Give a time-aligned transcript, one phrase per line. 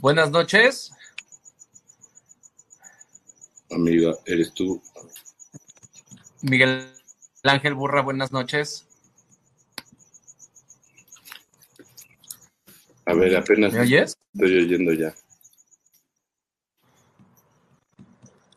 [0.00, 0.92] Buenas noches.
[3.70, 4.82] Amiga, ¿eres tú?
[6.40, 6.90] Miguel
[7.42, 8.86] Ángel Burra, buenas noches.
[13.04, 14.16] A ver, apenas ¿Me oyes?
[14.32, 15.14] estoy oyendo ya.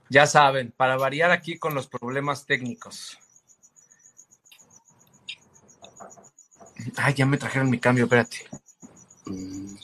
[0.09, 3.17] Ya saben, para variar aquí con los problemas técnicos.
[6.95, 8.37] Ay, ya me trajeron mi cambio, espérate.
[9.25, 9.75] Mm,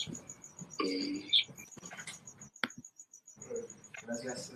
[4.05, 4.53] Gracias.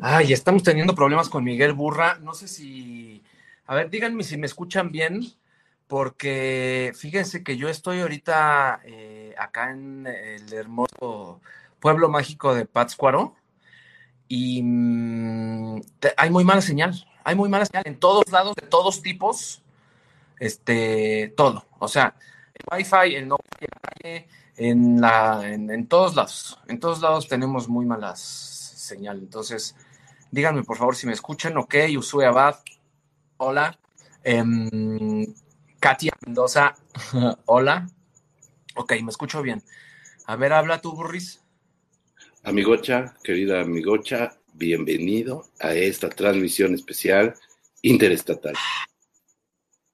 [0.00, 2.18] Ay, estamos teniendo problemas con Miguel Burra.
[2.20, 3.22] No sé si.
[3.66, 5.22] A ver, díganme si me escuchan bien,
[5.86, 11.40] porque fíjense que yo estoy ahorita eh, acá en el hermoso
[11.78, 13.36] pueblo mágico de Pátzcuaro
[14.28, 15.80] y mm,
[16.16, 17.06] hay muy mala señal.
[17.22, 19.62] Hay muy mala señal en todos lados, de todos tipos.
[20.42, 21.66] Este, todo.
[21.78, 22.16] O sea,
[22.52, 23.38] el Wi-Fi, el no
[24.56, 26.58] en la en todos lados.
[26.66, 29.18] En todos lados tenemos muy malas señal.
[29.18, 29.76] Entonces,
[30.32, 31.56] díganme por favor si me escuchan.
[31.58, 32.56] Ok, Usue Abad,
[33.36, 33.78] hola.
[34.24, 35.32] Em,
[35.78, 36.74] Katia Mendoza,
[37.46, 37.88] hola.
[38.74, 39.62] Ok, me escucho bien.
[40.26, 41.40] A ver, habla tú, Burris.
[42.42, 47.34] Amigocha, querida amigocha, bienvenido a esta transmisión especial
[47.82, 48.54] interestatal.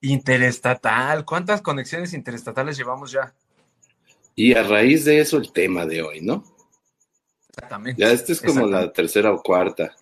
[0.01, 1.25] Interestatal.
[1.25, 3.35] ¿Cuántas conexiones interestatales llevamos ya?
[4.35, 6.45] Y a raíz de eso el tema de hoy, ¿no?
[7.49, 8.01] Exactamente.
[8.01, 9.97] Ya esta es como la tercera o cuarta.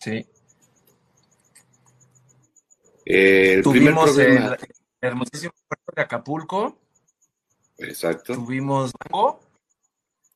[0.00, 0.26] Sí.
[3.04, 4.56] Eh, el Tuvimos el
[5.00, 6.76] hermosísimo puerto de Acapulco.
[7.78, 8.34] Exacto.
[8.34, 9.40] Tuvimos Durango.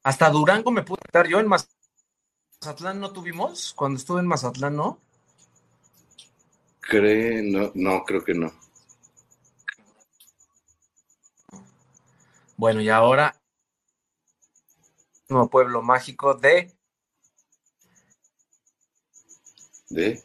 [0.04, 1.68] Hasta Durango me pude estar yo en Maz-
[2.60, 3.72] Mazatlán no tuvimos.
[3.74, 5.00] Cuando estuve en Mazatlán, ¿no?
[6.82, 8.52] Cree, no, no, creo que no.
[12.56, 13.34] Bueno, y ahora
[15.28, 16.72] nuevo pueblo mágico de
[19.88, 20.22] ¿De?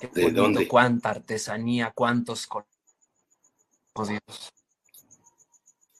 [0.00, 0.68] Qué ¿De bonito, dónde?
[0.68, 2.70] Cuánta artesanía, cuántos colores.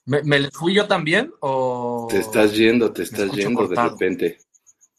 [0.05, 1.33] ¿Me, me fui yo también?
[1.41, 2.07] O...
[2.09, 4.37] Te estás yendo, te estás yendo de repente.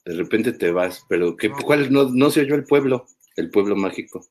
[0.09, 1.51] De repente te vas, pero ¿qué.
[1.51, 1.93] ¿cuál?
[1.93, 4.25] No, no se oyó el pueblo, el pueblo mágico.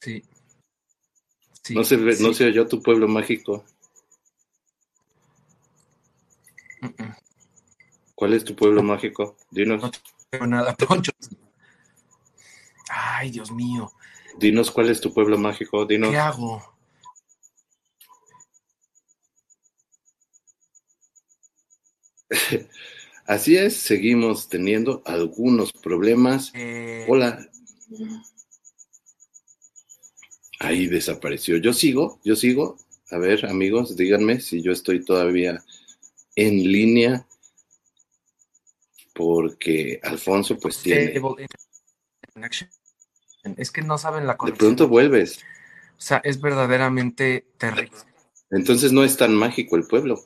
[0.00, 0.24] Sí.
[1.62, 3.66] Sí, no, se ve- no se oyó tu pueblo mágico.
[8.14, 9.36] ¿Cuál es tu pueblo mágico?
[9.50, 9.90] Dinos, No
[10.30, 11.12] tengo nada, Poncho.
[12.88, 13.92] Ay, Dios mío.
[14.38, 16.08] dinos cuál es tu pueblo mágico, dinos.
[16.10, 16.79] ¿Qué hago?
[23.26, 26.50] Así es, seguimos teniendo algunos problemas.
[26.54, 27.48] Eh, Hola.
[30.58, 31.56] Ahí desapareció.
[31.56, 32.76] Yo sigo, yo sigo.
[33.10, 35.62] A ver, amigos, díganme si yo estoy todavía
[36.36, 37.26] en línea.
[39.14, 41.20] Porque Alfonso pues tiene...
[43.56, 44.58] Es que no saben la De conexión.
[44.58, 45.38] pronto vuelves.
[45.98, 47.96] O sea, es verdaderamente terrible.
[48.50, 50.24] Entonces no es tan mágico el pueblo.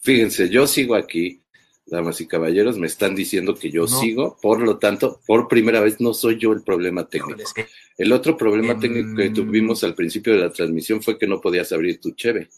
[0.00, 1.42] Fíjense, yo sigo aquí,
[1.86, 3.86] damas y caballeros, me están diciendo que yo No.
[3.88, 7.30] sigo, por lo tanto, por primera vez no soy yo el problema técnico.
[7.40, 11.02] Híjole, es que- El otro problema Em, técnico que tuvimos al principio de la transmisión
[11.02, 12.48] fue que no podías abrir tu cheve.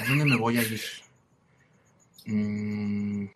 [0.00, 0.80] ¿A dónde me voy a ir?
[2.26, 3.26] Mm,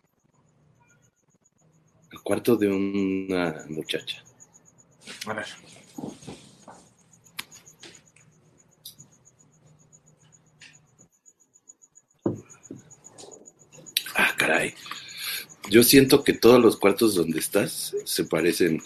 [2.11, 4.23] El cuarto de una muchacha.
[5.25, 5.45] a ver.
[14.15, 14.73] Ah, caray.
[15.69, 18.81] Yo siento que todos los cuartos donde estás se parecen.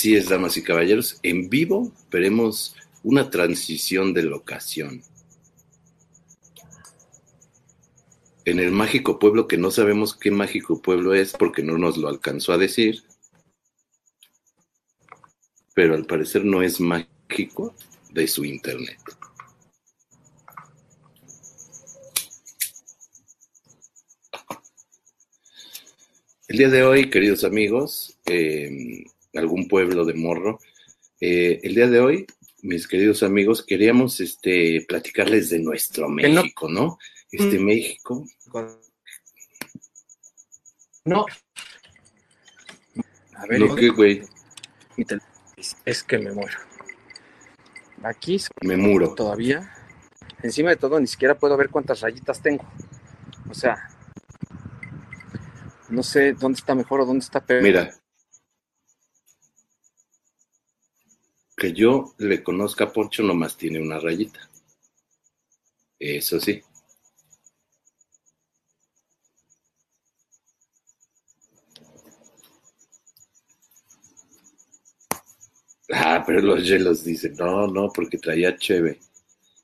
[0.00, 1.18] Así es, damas y caballeros.
[1.22, 5.02] En vivo veremos una transición de locación.
[8.46, 12.08] En el mágico pueblo, que no sabemos qué mágico pueblo es porque no nos lo
[12.08, 13.02] alcanzó a decir,
[15.74, 17.74] pero al parecer no es mágico
[18.10, 18.98] de su internet.
[26.48, 29.04] El día de hoy, queridos amigos, eh,
[29.34, 30.58] algún pueblo de morro,
[31.20, 32.26] eh, el día de hoy,
[32.62, 36.98] mis queridos amigos, queríamos este, platicarles de nuestro México, ¿no?
[37.30, 37.64] Este Mm.
[37.64, 38.26] México.
[41.04, 41.26] No.
[43.36, 44.22] A ver, güey,
[45.84, 46.58] es que me muero.
[48.02, 49.14] Aquí me muro.
[49.14, 49.70] todavía,
[50.42, 52.64] encima de todo, ni siquiera puedo ver cuántas rayitas tengo.
[53.50, 53.88] O sea,
[55.88, 57.62] no sé dónde está mejor o dónde está peor.
[57.62, 57.94] Mira,
[61.60, 64.40] que yo le conozca a Poncho nomás tiene una rayita.
[65.98, 66.62] Eso sí.
[75.92, 78.98] Ah, pero los hielos dicen, no, no, porque traía cheve.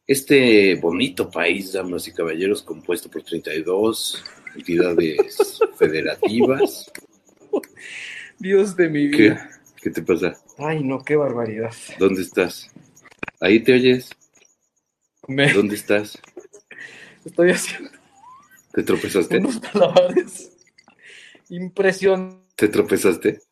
[0.07, 4.23] Este bonito país, damas y caballeros, compuesto por 32
[4.55, 6.93] entidades federativas.
[8.39, 9.56] Dios de mi vida.
[9.87, 10.37] ¿Qué te pasa?
[10.59, 11.73] Ay, no, qué barbaridad.
[12.01, 12.69] ¿Dónde estás?
[13.39, 14.11] ¿Ahí te oyes?
[15.29, 16.21] Me ¿Dónde estás?
[17.25, 17.91] estoy haciendo
[18.73, 19.39] ¿Te tropezaste?
[19.39, 20.51] unos malabares
[21.51, 22.57] impresionantes.
[22.57, 23.43] ¿Te tropezaste?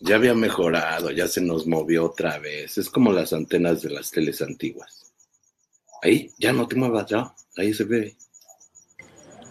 [0.00, 2.76] Ya había mejorado, ya se nos movió otra vez.
[2.76, 5.07] Es como las antenas de las teles antiguas.
[6.02, 7.34] Ahí, ya no te muevas, ya.
[7.56, 8.16] Ahí se ve.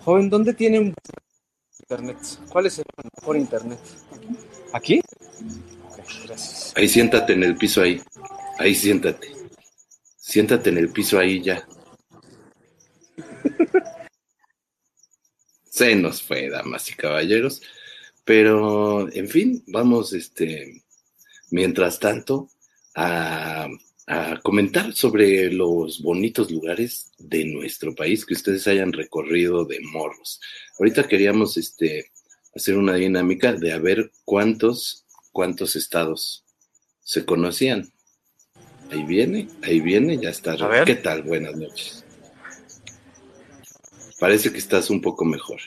[0.03, 0.93] Joven, ¿dónde tiene un
[1.79, 2.17] internet?
[2.49, 2.85] ¿Cuál es el
[3.19, 3.79] mejor internet?
[4.73, 5.01] ¿Aquí?
[6.25, 6.73] Gracias.
[6.75, 8.01] Ahí siéntate en el piso ahí.
[8.59, 9.31] Ahí siéntate.
[10.15, 11.67] Siéntate en el piso ahí ya.
[15.69, 17.61] Se nos fue, damas y caballeros.
[18.23, 20.83] Pero, en fin, vamos, este,
[21.49, 22.49] mientras tanto,
[22.95, 23.67] a,
[24.07, 30.39] a comentar sobre los bonitos lugares de nuestro país que ustedes hayan recorrido de morros.
[30.79, 32.11] Ahorita queríamos, este,
[32.55, 36.45] hacer una dinámica de a ver cuántos, cuántos estados
[37.01, 37.91] se conocían.
[38.91, 40.53] Ahí viene, ahí viene, ya está.
[40.53, 40.85] A ver.
[40.85, 41.23] ¿Qué tal?
[41.23, 42.05] Buenas noches.
[44.19, 45.59] Parece que estás un poco mejor.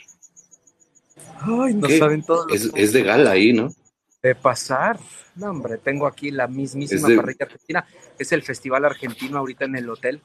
[1.42, 1.98] Ay, no ¿Qué?
[1.98, 3.74] saben todo lo Es, que es de gala ahí, ¿no?
[4.22, 4.98] De pasar.
[5.36, 7.86] No, hombre, tengo aquí la mismísima de- parrilla argentina.
[8.18, 10.20] Es el festival argentino ahorita en el hotel.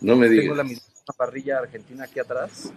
[0.00, 0.80] No me Tengo la digas.
[0.80, 2.72] misma parrilla argentina aquí atrás.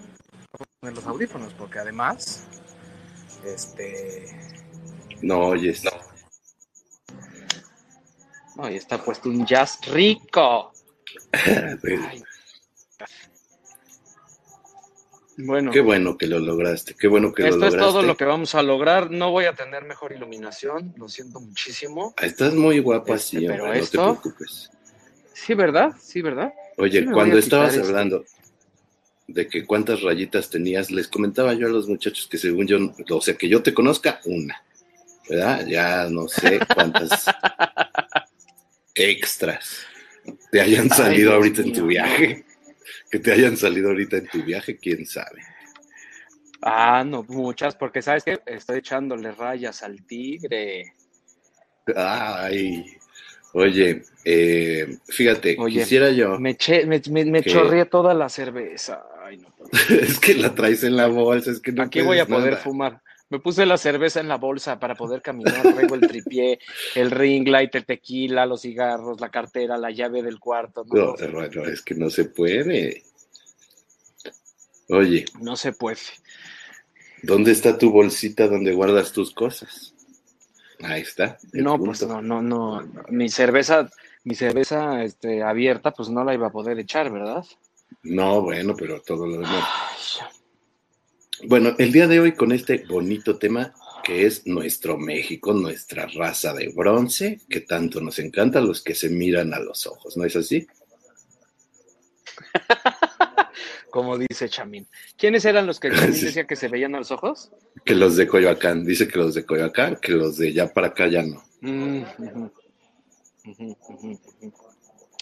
[0.58, 2.44] Voy a poner los audífonos porque además,
[3.44, 4.26] este,
[5.22, 5.84] No, oyes.
[8.56, 10.72] no, y está puesto un jazz rico.
[11.34, 12.24] Ay.
[15.38, 16.96] Bueno, Qué bueno que lo lograste.
[16.96, 17.92] Qué bueno que lo esto es lograste.
[17.92, 19.12] todo lo que vamos a lograr.
[19.12, 22.14] No voy a tener mejor iluminación, lo siento muchísimo.
[22.18, 24.70] Ah, Estás muy guapa Este, así, pero esto- no te preocupes.
[25.34, 25.92] Sí, ¿verdad?
[26.00, 26.54] Sí, ¿verdad?
[26.78, 27.86] Oye, Sí cuando estabas este.
[27.86, 28.24] hablando
[29.28, 32.78] de que cuántas rayitas tenías, les comentaba yo a los muchachos que según yo,
[33.10, 34.64] o sea, que yo te conozca, una.
[35.28, 35.66] ¿Verdad?
[35.68, 37.26] Ya no sé cuántas
[38.96, 39.80] extras
[40.52, 42.46] te hayan Ay, salido ahorita en tu viaje.
[43.10, 45.42] Que te hayan salido ahorita en tu viaje, quién sabe.
[46.62, 50.94] Ah, no, muchas, porque sabes que estoy echándole rayas al tigre.
[51.96, 52.98] Ay,
[53.54, 59.04] oye, eh, fíjate, Oye, quisiera yo, Me, eché- me, me, chorreé toda la cerveza.
[59.24, 59.54] Ay, no
[60.02, 62.64] es que la traes en la bolsa, es que no Aquí voy a poder nada.
[62.64, 63.02] fumar.
[63.30, 65.62] Me puse la cerveza en la bolsa para poder caminar.
[65.62, 66.60] Traigo el tripié,
[66.94, 70.86] el ring light, el tequila, los cigarros, la cartera, la llave del cuarto.
[70.86, 73.04] No, No, es que no se puede.
[74.90, 75.98] Oye, no se puede.
[77.24, 79.96] ¿dónde está tu bolsita donde guardas tus cosas?
[80.84, 81.38] Ahí está.
[81.54, 81.86] No, punto.
[81.86, 82.88] pues no, no, no.
[83.10, 83.90] Mi cerveza,
[84.24, 87.44] mi cerveza este, abierta, pues no la iba a poder echar, ¿verdad?
[88.04, 89.64] No, bueno, pero todo lo demás.
[90.22, 90.28] Ay,
[91.44, 93.74] Bueno, el día de hoy con este bonito tema
[94.04, 99.10] que es nuestro México, nuestra raza de bronce, que tanto nos encanta, los que se
[99.10, 100.68] miran a los ojos, ¿no es así?
[103.90, 104.88] como dice Chamín.
[105.18, 106.26] ¿Quiénes eran los que Chamín Sí.
[106.26, 107.52] decía que se veían a los ojos?
[107.84, 111.08] Que los de Coyoacán, dice que los de Coyoacán, que los de ya para acá
[111.08, 111.44] ya no.
[111.62, 112.04] Mm.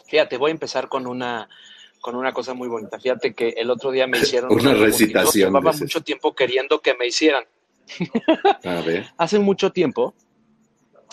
[0.07, 1.47] Fíjate, voy a empezar con una,
[2.03, 2.99] con una cosa muy bonita.
[2.99, 5.47] Fíjate que el otro día me hicieron una recitación.
[5.47, 7.45] Llevaba mucho tiempo queriendo que me hicieran.
[8.65, 9.05] A ver.
[9.17, 10.13] Hace mucho tiempo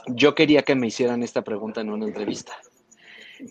[0.09, 2.59] yo quería que me hicieran esta pregunta en una entrevista.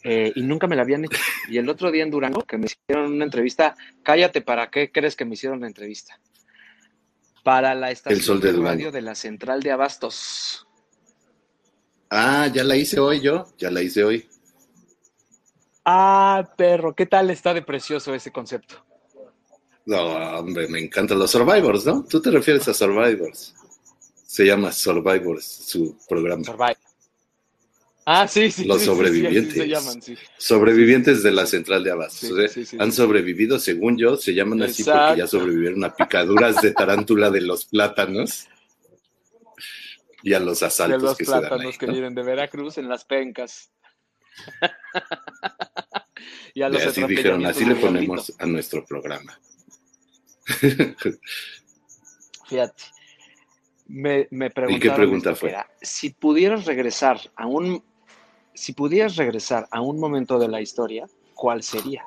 [0.04, 1.18] Eh, y nunca me la habían hecho.
[1.48, 5.16] Y el otro día en Durango, que me hicieron una entrevista, cállate, ¿para qué crees
[5.16, 6.20] que me hicieron la entrevista?
[7.46, 10.68] Para la estación de, radio de la central de Abastos.
[12.10, 14.28] Ah, ya la hice hoy yo, ya la hice hoy.
[15.92, 18.86] Ah, perro, ¿qué tal está de precioso ese concepto?
[19.88, 20.04] No,
[20.38, 22.06] hombre, me encantan los Survivors, ¿no?
[22.08, 23.56] Tú te refieres a Survivors.
[24.24, 26.44] Se llama Survivors, su programa.
[28.06, 28.66] Ah, sí, sí.
[28.66, 29.56] Los sobrevivientes.
[29.56, 30.00] se llaman,
[30.38, 32.34] sobrevivientes de la central de Abastos.
[32.78, 37.42] Han sobrevivido, según yo, se llaman así porque ya sobrevivieron a picaduras de tarántula de
[37.42, 38.48] los plátanos
[40.22, 41.02] y a los asaltos.
[41.02, 43.72] De los plátanos que vienen de Veracruz en las pencas.
[46.54, 49.40] y a los así dijeron, así le ponemos a nuestro programa.
[52.48, 52.84] Fíjate.
[53.88, 55.56] Me, me ¿Y qué pregunta fue?
[55.82, 57.84] si pudieras regresar a un
[58.54, 62.06] si pudieras regresar a un momento de la historia, ¿cuál sería?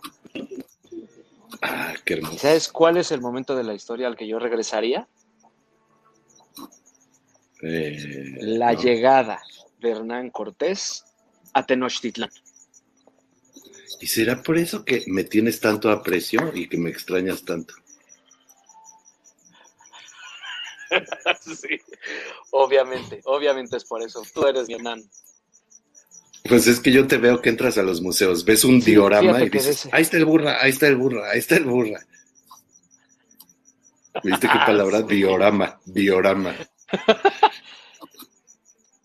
[1.63, 2.39] Ah, qué hermoso.
[2.39, 5.09] ¿Sabes cuál es el momento de la historia al que yo regresaría?
[7.63, 9.41] Eh, la llegada
[9.81, 11.05] de Hernán Cortés
[11.55, 12.31] a Tenochtitlán.
[14.01, 17.75] ¿Y será por eso que me tienes tanto aprecio y que me extrañas tanto?
[21.41, 21.81] sí,
[22.51, 24.23] obviamente, obviamente es por eso.
[24.35, 25.03] Tú eres mi Hernán.
[26.49, 29.49] Pues es que yo te veo que entras a los museos, ves un diorama y
[29.49, 32.05] dices, ahí está el burra, ahí está el burra, ahí está el burra.
[34.25, 35.03] ¿Viste qué palabra?
[35.03, 36.55] Diorama, diorama.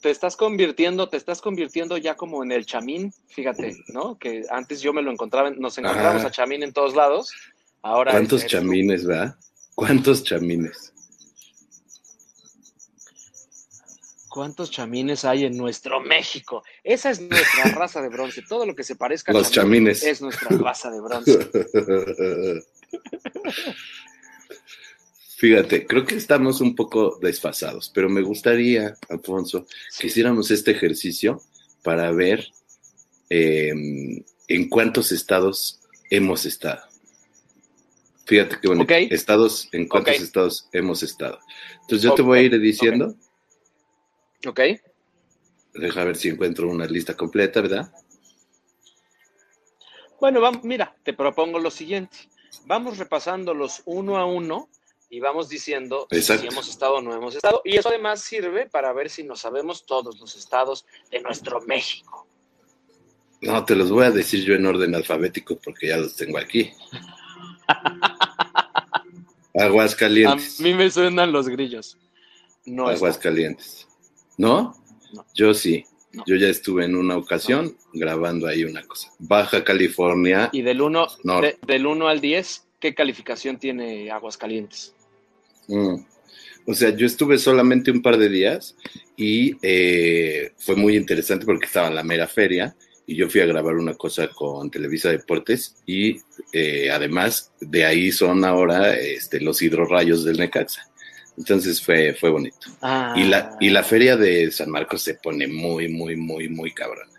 [0.02, 4.18] te estás convirtiendo, te estás convirtiendo ya como en el chamín, fíjate, ¿no?
[4.18, 7.34] Que antes yo me lo encontraba, nos encontramos a chamín en todos lados.
[7.82, 9.36] Ahora ¿Cuántos chamines, verdad?
[9.76, 10.94] ¿Cuántos chamines?
[14.30, 16.64] ¿Cuántos chamines hay en nuestro México?
[16.84, 18.44] Esa es nuestra raza de bronce.
[18.48, 21.50] Todo lo que se parezca a Los chamines es nuestra raza de bronce.
[25.38, 29.68] Fíjate, creo que estamos un poco desfasados, pero me gustaría, Alfonso,
[30.00, 31.44] que hiciéramos este ejercicio
[31.84, 32.48] para ver
[33.30, 35.80] em, en cuántos estados
[36.10, 36.82] hemos estado.
[38.26, 38.92] Fíjate qué bonito.
[38.92, 41.38] Estados, en cuántos estados hemos estado.
[41.82, 43.14] Entonces yo te voy a ir diciendo.
[44.48, 44.60] Ok.
[45.76, 47.94] Deja ver si encuentro una lista completa, ¿verdad?
[50.20, 52.18] Bueno, vamos, mira, te propongo lo siguiente.
[52.66, 54.68] Vamos repasándolos uno a uno
[55.10, 57.62] y vamos diciendo si hemos estado o no hemos estado.
[57.64, 62.28] Y eso además sirve para ver si nos sabemos todos los estados de nuestro México.
[63.42, 66.72] No, te los voy a decir yo en orden alfabético porque ya los tengo aquí.
[69.54, 70.60] Aguascalientes.
[70.60, 71.98] A mí me suenan los grillos.
[72.66, 73.88] No Aguascalientes.
[74.38, 74.76] ¿No?
[75.34, 75.86] Yo sí.
[76.26, 79.12] Yo ya estuve en una ocasión grabando ahí una cosa.
[79.20, 80.50] Baja California.
[80.52, 81.08] ¿Y del 1
[81.66, 84.96] del 1 al 10, qué calificación tiene Aguascalientes?
[85.68, 85.96] Mm.
[86.66, 88.76] O sea, yo estuve solamente un par de días
[89.16, 93.46] y eh, fue muy interesante porque estaba en la mera feria y yo fui a
[93.46, 96.18] grabar una cosa con Televisa Deportes y
[96.52, 100.90] eh, además de ahí son ahora este, los hidrorrayos del Necaxa.
[101.38, 102.68] Entonces fue, fue bonito.
[103.16, 107.14] Y, la, y la feria de San Marcos se pone muy, muy, muy, muy cabrona.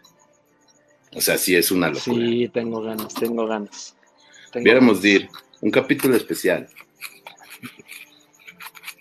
[1.14, 2.26] O sea, sí es una locura.
[2.26, 3.96] Sí, tengo ganas, tengo ganas.
[4.54, 5.28] Viéramos de ir.
[5.60, 6.68] Un capítulo especial.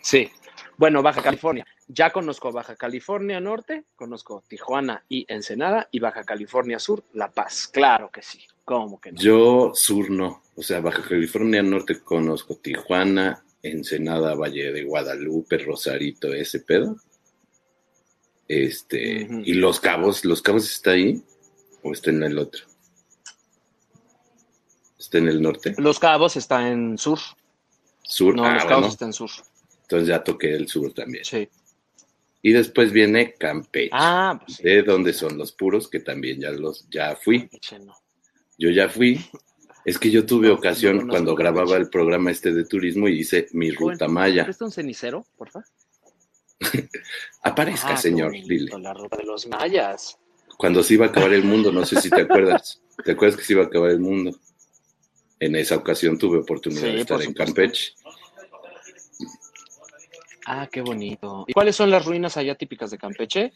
[0.07, 0.31] Sí.
[0.77, 1.65] Bueno, Baja California.
[1.89, 7.67] Ya conozco Baja California Norte, conozco Tijuana y Ensenada, y Baja California Sur, La Paz.
[7.67, 8.39] Claro que sí.
[8.63, 9.19] ¿Cómo que no?
[9.19, 10.43] Yo sur no.
[10.55, 16.95] O sea, Baja California Norte conozco Tijuana, Ensenada, Valle de Guadalupe, Rosarito, ese pedo.
[18.47, 21.21] Este, y Los Cabos, ¿Los Cabos está ahí
[21.83, 22.65] o está en el otro?
[24.97, 25.75] ¿Está en el norte?
[25.77, 27.19] Los Cabos está en sur.
[28.03, 29.31] Sur, no, Los ah, Cabos está en sur.
[29.87, 31.23] Entonces ya toqué el sur también.
[31.23, 31.47] Sí.
[32.41, 33.89] Y después viene Campeche.
[33.93, 37.49] Ah, pues De donde son los puros, que también ya los ya fui.
[38.57, 39.19] Yo ya fui.
[39.85, 43.71] Es que yo tuve ocasión cuando grababa el programa este de turismo y hice mi
[43.71, 44.43] ruta maya.
[44.43, 45.65] ¿Presta un cenicero, por favor?
[47.41, 48.69] Aparezca, ah, señor, dile.
[48.81, 50.17] La ruta de los mayas.
[50.57, 52.81] Cuando se iba a acabar el mundo, no sé si te acuerdas.
[53.05, 54.37] ¿Te acuerdas que se iba a acabar el mundo?
[55.39, 57.93] En esa ocasión tuve oportunidad de estar en Campeche.
[60.49, 61.43] Ah, qué bonito.
[61.45, 63.51] ¿Y cuáles son las ruinas allá típicas de Campeche?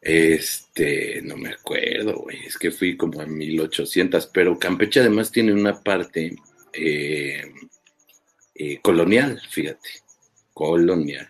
[0.00, 2.20] Este, no me acuerdo.
[2.20, 6.36] güey, es que fui como a 1800, pero Campeche además tiene una parte
[6.72, 7.42] eh,
[8.54, 9.90] eh, colonial, fíjate,
[10.54, 11.28] colonial.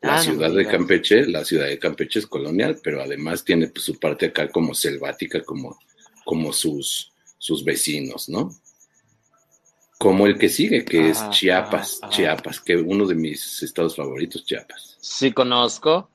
[0.00, 0.66] La Ah, no ciudad de.
[0.66, 4.74] Campeche, la ciudad de Campeche es colonial, pero además tiene pues, su parte acá como
[4.74, 5.78] selvática, como,
[6.24, 8.50] como sus, sus vecinos, ¿no?
[9.98, 12.16] Como el que sigue, que es Chiapas, ajá, ajá.
[12.16, 14.96] Chiapas, que uno de mis estados favoritos, Chiapas.
[15.00, 16.08] Sí conozco.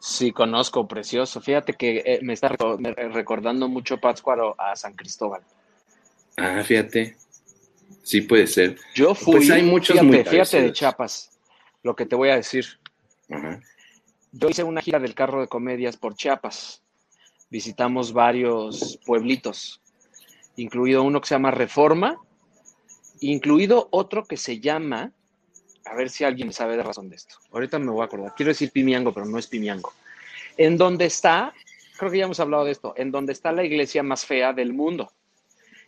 [0.00, 1.40] Sí conozco, precioso.
[1.40, 5.42] Fíjate que eh, me está me- recordando mucho Pátzcuaro a San Cristóbal.
[6.36, 7.16] Ah, fíjate.
[8.02, 8.76] Sí puede ser.
[8.96, 10.72] Yo fui, Pues hay muchos fíjate, muy fíjate de.
[10.72, 11.38] Chiapas,
[11.84, 12.66] lo que te voy a decir.
[13.30, 13.60] Ajá.
[14.32, 16.82] Yo hice una gira del carro de comedias por Chiapas.
[17.48, 19.80] Visitamos varios pueblitos,
[20.56, 22.18] incluido uno que se llama Reforma,
[23.30, 25.12] incluido otro que se llama,
[25.84, 27.36] a ver si alguien sabe de razón de esto.
[27.52, 28.34] Ahorita me voy a acordar.
[28.36, 29.92] Quiero decir Pimiango, pero no es Pimiango.
[30.56, 31.52] En donde está,
[31.98, 34.72] creo que ya hemos hablado de esto, en donde está la iglesia más fea del
[34.72, 35.10] mundo.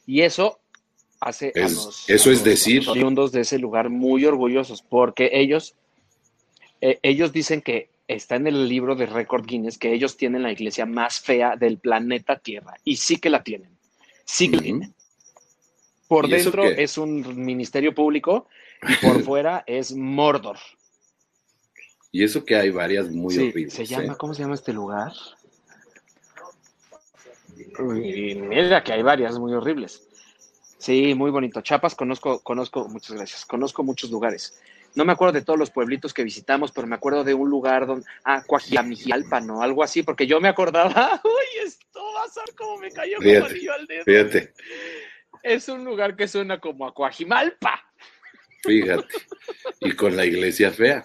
[0.07, 0.59] Y eso
[1.21, 2.83] hace a Es- los, eso a es los- decir.
[2.83, 5.75] a los oriundos de ese lugar muy orgullosos, porque ellos,
[6.81, 10.53] eh, ellos dicen que está en el libro de récord Guinness que ellos tienen la
[10.53, 12.75] iglesia más fea del planeta Tierra.
[12.85, 13.71] Y sí que la tienen.
[14.27, 14.95] Sí que la tienen.
[16.15, 18.47] Por ¿Y dentro es un ministerio público
[18.89, 20.59] y por fuera es Mordor.
[22.13, 23.75] Y eso que hay varias muy Sí, horribles.
[23.75, 24.17] se llama, ¿eh?
[24.17, 25.13] ¿cómo se llama este lugar?
[27.81, 30.07] Uy, mira que hay varias muy horribles.
[30.79, 31.61] Sí, muy bonito.
[31.63, 33.45] Chiapas conozco, conozco, muchas gracias.
[33.45, 34.57] Conozco muchos lugares.
[34.95, 37.89] No me acuerdo de todos los pueblitos que visitamos, pero me acuerdo de un lugar
[37.89, 39.61] donde, ah, Coajiamijalpa, ¿no?
[39.63, 43.29] Algo así, porque yo me acordaba, uy, esto va a ser como me cayó como
[43.29, 44.05] Fíjate, anillo al dedo.
[44.05, 44.55] Fíjate,
[45.45, 47.81] Es un lugar que suena como a Coajimalpa.
[48.63, 49.07] fíjate.
[49.81, 51.05] Y con la iglesia fea.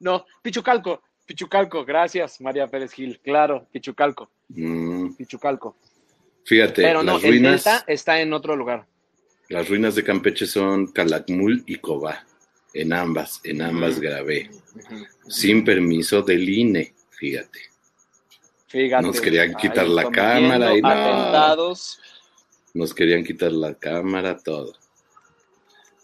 [0.00, 3.20] No, Pichucalco, Pichucalco, gracias, María Pérez Gil.
[3.22, 5.76] Claro, Pichucalco, Mm, Pichucalco.
[6.44, 8.84] fíjate, Pero no, las el ruinas, Delta está en otro lugar.
[9.48, 12.26] las ruinas de Campeche son Calakmul y Cobá.
[12.74, 14.00] En ambas, en ambas Ujú.
[14.02, 14.50] grabé.
[15.28, 17.60] Sin permiso del INE, fíjate.
[18.66, 19.02] Fíjate.
[19.06, 20.88] Nos querían quitar la cámara y no.
[20.88, 22.00] Atentados.
[22.74, 24.72] Nos querían quitar la cámara, todo.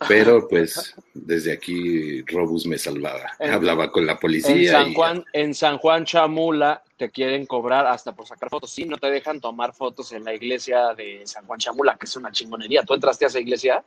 [0.09, 3.31] Pero pues desde aquí Robus me salvaba.
[3.39, 4.51] En- Hablaba con la policía.
[4.55, 8.71] En San y- Juan, en San Juan Chamula te quieren cobrar hasta por sacar fotos.
[8.71, 12.15] Sí, no te dejan tomar fotos en la iglesia de San Juan Chamula, que es
[12.17, 12.83] una chingonería.
[12.83, 13.83] ¿Tú entraste a esa iglesia?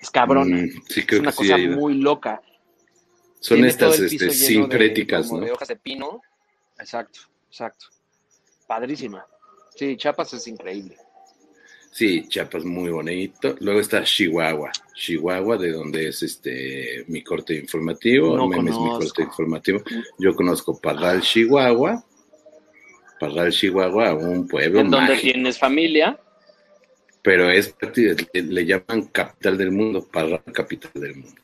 [0.00, 0.56] Es cabrona.
[0.56, 2.42] Mm, sí, es creo una que sí cosa muy loca.
[3.38, 5.46] Son Tiene estas este, de- sincréticas, como ¿no?
[5.46, 6.22] De hojas de pino.
[6.78, 7.86] Exacto, exacto.
[8.66, 9.24] Padrísima.
[9.76, 10.96] Sí, Chiapas es increíble.
[11.94, 13.54] Sí, Chiapas muy bonito.
[13.60, 14.72] Luego está Chihuahua.
[14.94, 18.36] Chihuahua, de donde es este mi corte informativo.
[18.36, 19.80] No Memes, mi corte informativo.
[20.18, 22.04] Yo conozco Parral, Chihuahua.
[23.20, 26.18] Parral, Chihuahua, un pueblo En donde tienes familia.
[27.22, 30.04] Pero es le, le llaman capital del mundo.
[30.04, 31.40] Parral, capital del mundo.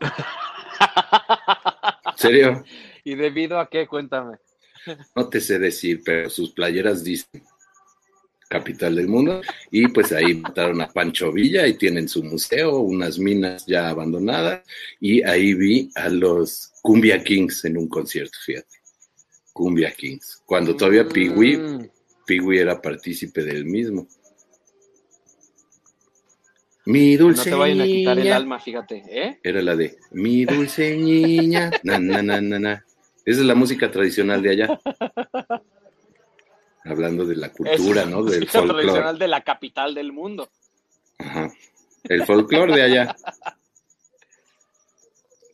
[2.06, 2.64] ¿En serio?
[3.02, 3.88] ¿Y debido a qué?
[3.88, 4.36] Cuéntame.
[5.16, 7.42] No te sé decir, pero sus playeras dicen
[8.48, 9.40] capital del mundo.
[9.70, 14.62] Y pues ahí mataron a Pancho Villa y tienen su museo, unas minas ya abandonadas.
[15.00, 18.76] Y ahí vi a los Cumbia Kings en un concierto, fíjate.
[19.52, 20.42] Cumbia Kings.
[20.46, 21.88] Cuando todavía Pigui, Mm.
[22.26, 24.08] Pigui era partícipe del mismo.
[26.86, 28.36] Mi No dulce te vayan a quitar el niña.
[28.36, 29.38] alma, fíjate, ¿eh?
[29.42, 31.70] Era la de Mi dulce niña.
[31.82, 32.84] Na, na, na, na, na.
[33.24, 34.80] Esa es la música tradicional de allá.
[36.84, 38.22] Hablando de la cultura, Es ¿no?
[38.24, 38.82] Del folclore.
[38.82, 40.48] tradicional de la capital del mundo.
[41.18, 41.52] Ajá.
[42.04, 43.16] El folclore de allá.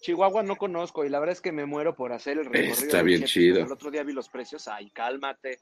[0.00, 2.72] Chihuahua no conozco y la verdad es que me muero por hacer el recorrido.
[2.72, 3.60] Está bien chido.
[3.60, 4.66] El otro día vi los precios.
[4.66, 5.60] Ay, cálmate.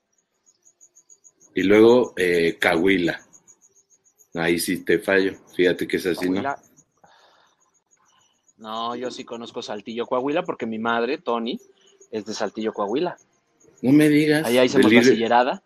[1.55, 3.21] Y luego eh, Cahuila.
[4.35, 5.33] Ahí sí te fallo.
[5.57, 6.55] Fíjate que es así, ¿no?
[8.59, 11.61] No, yo sí conozco Saltillo, Coahuila, porque mi madre, Tony,
[12.11, 13.17] es de Saltillo, Coahuila.
[13.83, 14.47] No me digas.
[14.47, 15.63] Allá hicimos Little, sillerada.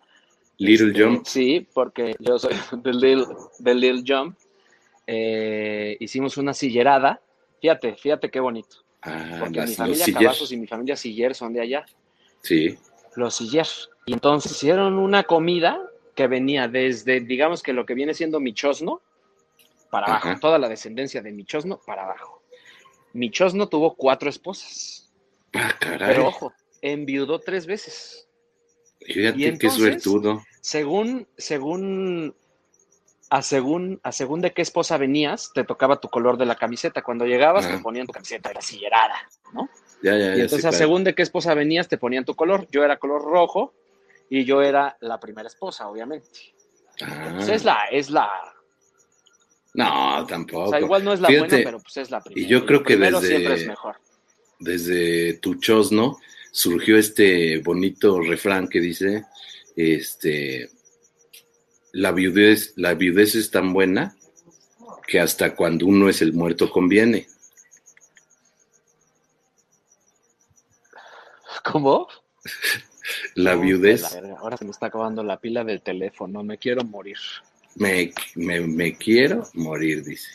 [0.58, 1.26] Little Este, Jump.
[1.26, 3.26] Sí, porque yo soy del Little,
[3.58, 4.38] del Little Jump.
[5.06, 7.20] Eh, hicimos una sillerada.
[7.60, 8.76] Fíjate, fíjate qué bonito.
[9.02, 10.06] Ah, Porque las- mi familia.
[10.12, 11.84] Cavazos y mi familia Siller son de allá.
[12.42, 12.78] Sí.
[13.16, 13.66] Los Siller.
[14.06, 15.80] Y entonces hicieron una comida
[16.14, 19.00] que venía desde, digamos que lo que viene siendo Michosno
[19.90, 20.38] para abajo.
[20.40, 22.42] Toda la descendencia de Michosno para abajo.
[23.12, 25.10] Michosno tuvo cuatro esposas.
[25.52, 26.08] Ah, caray.
[26.14, 28.28] Pero ojo, enviudó tres veces.
[29.00, 30.42] Fíjate y qué entonces- suertudo.
[30.60, 32.36] Según, según,
[33.30, 37.02] a según, a según de qué esposa venías, te tocaba tu color de la camiseta.
[37.02, 37.76] Cuando llegabas, Ajá.
[37.78, 39.14] te ponían tu camiseta de la sillerada,
[39.54, 39.68] ¿no?
[40.02, 42.68] Ya, ya, Y ya entonces, a según de qué esposa venías, te ponían tu color.
[42.70, 43.72] Yo era color rojo
[44.28, 46.28] y yo era la primera esposa, obviamente.
[47.00, 48.28] Ah, Pues es la, es la,
[49.74, 50.64] No, tampoco.
[50.64, 52.46] o sea, igual no es la Fíjate, buena, pero pues es la primera.
[52.48, 53.96] yo creo que desde- siempre es mejor.
[54.58, 56.18] desde tu chosno
[56.52, 59.24] surgió este bonito refrán que dice,
[59.74, 60.70] este,
[61.92, 64.14] la viudez, la viudez es tan buena
[65.06, 67.26] que hasta cuando uno es el muerto conviene.
[71.64, 72.06] ¿Cómo?
[73.34, 76.84] La viudez, la verga, Ahora se me está acabando la pila del teléfono, me quiero
[76.84, 77.16] morir.
[77.74, 80.28] me, me- me quiero morir, dice.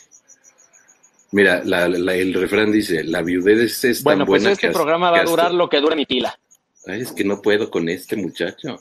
[1.30, 4.72] Mira, la- la- el refrán dice, la viudez es tan Bueno, pues buena este que
[4.72, 6.38] programa va a durar lo que dure mi pila.
[6.86, 8.80] Ay, es que no puedo con este muchacho.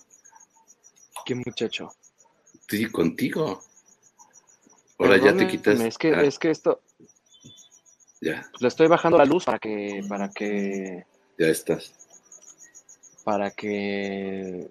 [1.25, 1.89] ¿Qué muchacho?
[2.69, 3.61] Sí, contigo.
[4.99, 5.79] Ahora ya te quitas.
[5.81, 6.81] Es que, ah, es que esto,
[8.21, 11.05] Ya, le estoy bajando la luz para que, para que,
[11.37, 11.93] ya estás.
[13.23, 14.69] para que,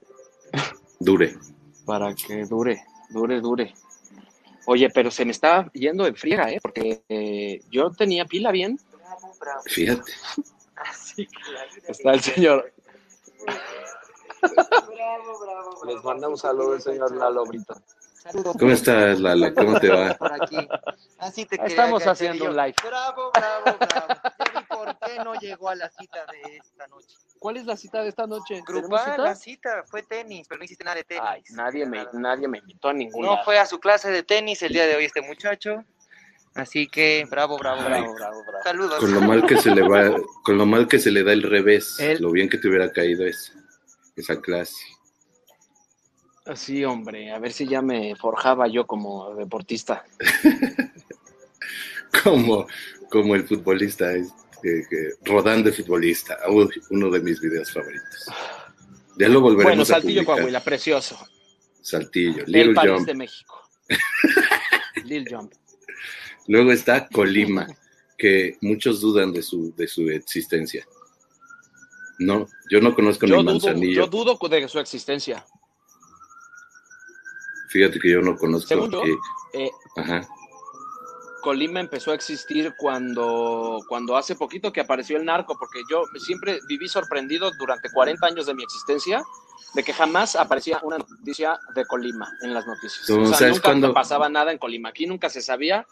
[0.98, 1.36] Dure.
[1.84, 3.74] para que dure, dure, dure.
[4.66, 6.58] Oye, pero se me está yendo en friega, ¿eh?
[6.60, 8.78] Porque eh, yo tenía pila bien.
[9.66, 10.12] Fíjate.
[11.88, 12.72] Está el señor.
[15.86, 17.74] Les manda un saludo el señor Lalo Brito.
[18.14, 19.54] Saludos ¿Cómo estás, Lala?
[19.54, 20.14] ¿Cómo te va?
[20.14, 20.56] por aquí.
[21.18, 22.74] Así te quería Estamos que- haciendo un live.
[22.84, 24.15] Bravo, bravo, bravo.
[25.24, 27.16] No llegó a la cita de esta noche.
[27.38, 28.62] ¿Cuál es la cita de esta noche?
[28.66, 29.16] ¿Tenemos Grupal, cita?
[29.18, 31.22] la cita fue tenis, pero no hiciste nada de tenis.
[31.26, 34.62] Ay, nadie me, nadie me invitó a ningún No fue a su clase de tenis
[34.62, 35.84] el día de hoy este muchacho.
[36.54, 37.86] Así que bravo, bravo, Ay.
[37.88, 38.14] bravo.
[38.14, 38.64] bravo, bravo.
[38.64, 38.98] Saludos.
[38.98, 41.42] Con lo mal que se le va, con lo mal que se le da el
[41.42, 43.52] revés, El- lo bien que te hubiera caído esa,
[44.16, 44.74] esa clase.
[46.54, 50.04] Sí, hombre, a ver si ya me forjaba yo como deportista.
[52.24, 52.66] Como,
[53.10, 56.38] como el futbolista, es- que- que- Rodán de futbolista,
[56.90, 58.26] uno de mis videos favoritos.
[59.18, 60.36] Ya lo volveremos Bueno, a Saltillo, publicar.
[60.36, 61.18] Coahuila, precioso.
[61.80, 63.06] Saltillo, El Little París Jump.
[63.06, 63.62] de México.
[65.04, 65.52] Lil Jump.
[66.48, 67.66] Luego está Colima,
[68.18, 70.86] que muchos dudan de su, de su existencia.
[72.18, 73.94] No, yo no conozco Yo ni dudo, Manzanillo.
[74.02, 75.44] yo dudo de su existencia.
[77.68, 78.68] Fíjate que yo no conozco.
[78.68, 79.16] Según yo, eh,
[79.54, 80.26] Eh, ajá.
[81.46, 86.58] Colima empezó a existir cuando, cuando hace poquito que apareció el narco, porque yo siempre
[86.66, 89.22] viví sorprendido durante 40 años de mi existencia
[89.72, 93.06] de que jamás aparecía una noticia de Colima en las noticias.
[93.06, 94.88] Tú, o sea, ¿sabes nunca pasaba nada en Colima.
[94.88, 95.86] Aquí nunca se sabía.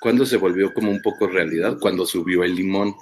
[0.00, 1.76] ¿Cuándo se volvió como un poco realidad?
[1.78, 2.96] Cuando subió el limón.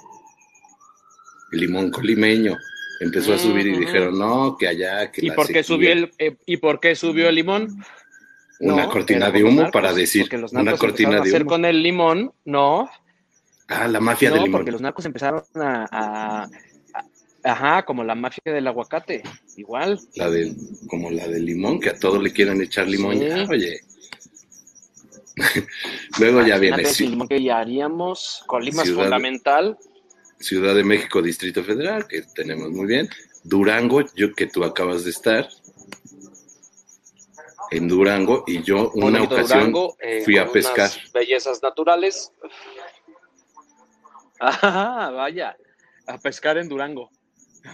[1.53, 2.57] El limón colimeño.
[2.99, 3.79] Empezó a subir y Ujú.
[3.79, 5.63] dijeron, no, que allá, que ¿Y la por qué sequía".
[5.63, 7.81] subió el eh, y por qué subió el limón?
[8.59, 11.83] Una No, cortina de humo narcos, para decir, los una cortina de hacer con el
[11.83, 12.89] limón, no,
[13.67, 14.59] Ah, la mafia no, del limón.
[14.59, 19.23] porque los narcos empezaron a, a- a- ajá, como la mafia del aguacate,
[19.57, 19.99] igual.
[20.15, 20.55] La del,
[20.87, 23.17] como la del limón, que a todos le quieren echar limón.
[23.19, 23.25] Sí.
[23.27, 23.79] Ya, oye.
[26.19, 29.77] Luego ya viene limón que ya haríamos, Colima es Ciudad- fundamental.
[30.39, 33.09] Ciudad de México, Distrito Federal, que tenemos muy bien.
[33.43, 35.47] Durango, yo que tú acabas de estar.
[37.71, 40.89] En Durango, y yo una ocasión Durango, eh, fui a pescar.
[40.91, 42.31] unas Bellezas naturales.
[44.37, 45.55] Ah, vaya,
[46.07, 47.09] a pescar en Durango.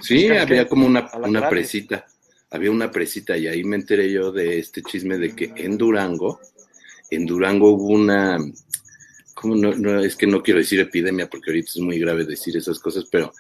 [0.02, 0.70] Sí, Pescar, había ¿qué?
[0.70, 2.06] como una, una presita.
[2.52, 6.40] Había una presita y ahí me enteré yo de este chisme de que en Durango,
[7.10, 8.38] en Durango hubo una,
[9.34, 12.56] ¿cómo no, no, es que no quiero decir epidemia porque ahorita es muy grave decir
[12.56, 13.34] esas cosas, pero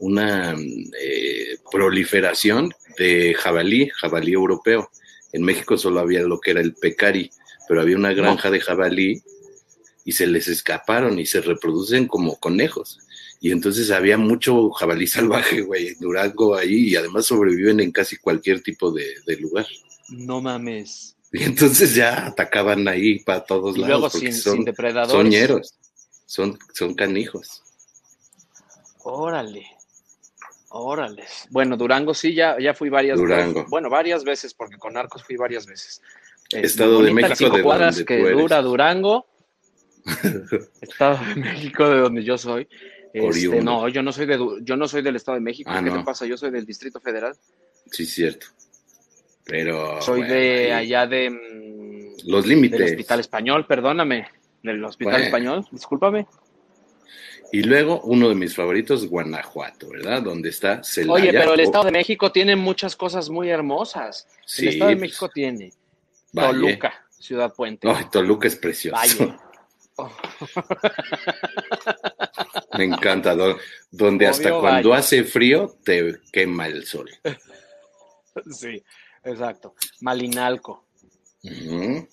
[0.00, 0.54] una
[1.00, 4.90] eh, proliferación de jabalí, jabalí europeo.
[5.34, 7.28] En México solo había lo que era el pecari,
[7.68, 9.20] pero había una granja de jabalí
[10.04, 13.00] y se les escaparon y se reproducen como conejos.
[13.40, 18.16] Y entonces había mucho jabalí salvaje, güey, en Durango ahí, y además sobreviven en casi
[18.16, 19.66] cualquier tipo de, de lugar.
[20.08, 21.16] No mames.
[21.32, 25.12] Y entonces ya atacaban ahí para todos Y lados, luego porque sin, son, sin depredadores.
[25.12, 25.74] son ñeros,
[26.26, 27.60] son, son canijos.
[29.02, 29.66] Órale.
[30.76, 31.22] Órale.
[31.50, 33.54] Bueno, Durango sí, ya, ya fui varias Durango.
[33.60, 33.70] veces.
[33.70, 36.02] Bueno, varias veces, porque con Arcos fui varias veces.
[36.50, 38.38] Eh, Estado de México, de cuadras donde que tú eres.
[38.38, 39.26] dura Durango.
[40.80, 42.66] Estado de México, de donde yo soy.
[43.12, 45.70] Este, no, yo no soy de yo no soy del Estado de México.
[45.72, 45.98] Ah, ¿Qué no.
[45.98, 46.26] te pasa?
[46.26, 47.36] Yo soy del Distrito Federal.
[47.92, 48.48] Sí, cierto.
[49.44, 50.02] Pero.
[50.02, 52.90] soy bueno, de allá de mm, Los del límites.
[52.90, 54.26] Hospital Español, perdóname.
[54.64, 55.24] Del Hospital Bueno.
[55.26, 56.26] Español, discúlpame.
[57.54, 60.22] Y luego, uno de mis favoritos, Guanajuato, ¿verdad?
[60.22, 61.12] Donde está Celaya.
[61.12, 64.26] Oye, pero el Estado de México tiene muchas cosas muy hermosas.
[64.44, 65.72] Sí, el Estado de pues, México tiene
[66.32, 66.48] Valle.
[66.48, 68.96] Toluca, Ciudad Puente, Ay, Toluca es precioso.
[68.96, 69.36] Valle,
[69.96, 70.10] Oh.
[72.76, 73.56] Me encanta, do-
[73.92, 77.08] donde hasta cuando hace frío te quema el sol.
[78.50, 78.82] Sí,
[79.22, 79.76] exacto.
[80.00, 80.86] Malinalco.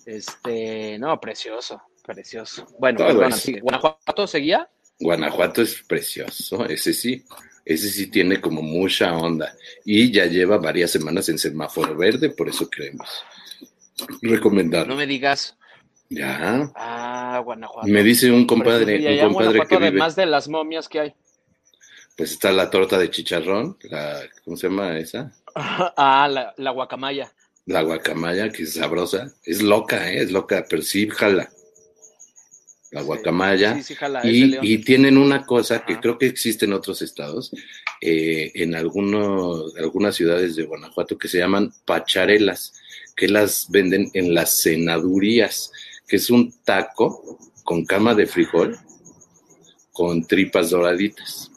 [0.06, 2.67] Este, no, precioso, precioso.
[2.77, 3.62] Bueno, perdona, sigue.
[3.62, 4.69] ¿Guanajuato seguía?
[5.01, 7.23] Guanajuato es precioso, ese sí,
[7.65, 12.47] ese sí tiene como mucha onda y ya lleva varias semanas en semáforo verde, por
[12.49, 13.09] eso queremos
[14.21, 14.87] recomendar.
[14.87, 15.57] No me digas.
[16.09, 17.87] Ya, Ah, Guanajuato.
[17.87, 20.99] me dice un compadre, un allá compadre Guanajuato, que vive, además de las momias que
[20.99, 21.13] hay.
[22.17, 25.31] pues está la torta de chicharrón, la, ¿cómo se llama esa?
[25.55, 27.31] Ah, la, la guacamaya.
[27.65, 30.21] La guacamaya, que es sabrosa, es loca, ¿eh?
[30.23, 31.49] es loca, pero sí jala.
[32.91, 33.75] La guacamaya.
[33.75, 37.01] Sí, sí, jala, es de Y, tienen una cosa que creo que existe en otros
[37.01, 37.51] estados,
[38.01, 42.73] eh, en algunos, algunas ciudades de Guanajuato, que se llaman pacharelas,
[43.15, 45.71] que las venden en las cenadurías,
[46.06, 48.77] que es un taco con cama de frijol,
[49.93, 51.49] con tripas doraditas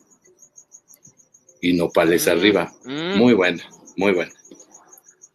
[1.60, 2.72] y nopales Mm, arriba.
[2.84, 3.62] mm, Muy buena,
[3.96, 4.32] muy buena.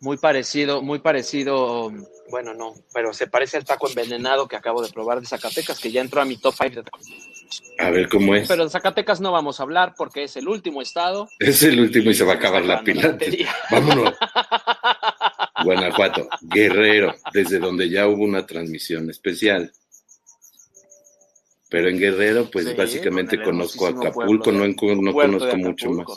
[0.02, 1.92] Muy parecido, muy parecido.
[2.30, 5.92] Bueno, no, pero se parece al taco envenenado que acabo de probar de Zacatecas, que
[5.92, 7.06] ya entró a mi top 5 de tacos.
[7.80, 8.48] A ver cómo es.
[8.48, 11.28] Pero de Zacatecas no vamos a hablar porque es el último estado.
[11.40, 13.18] Es el último y se va a acabar la pila.
[13.72, 14.14] Vámonos.
[15.66, 19.74] Guanajuato, Guerrero, desde donde ya hubo una transmisión especial.
[21.70, 26.08] Pero en Guerrero, pues Sí, básicamente conozco Acapulco, no, de- no de conozco mucho más.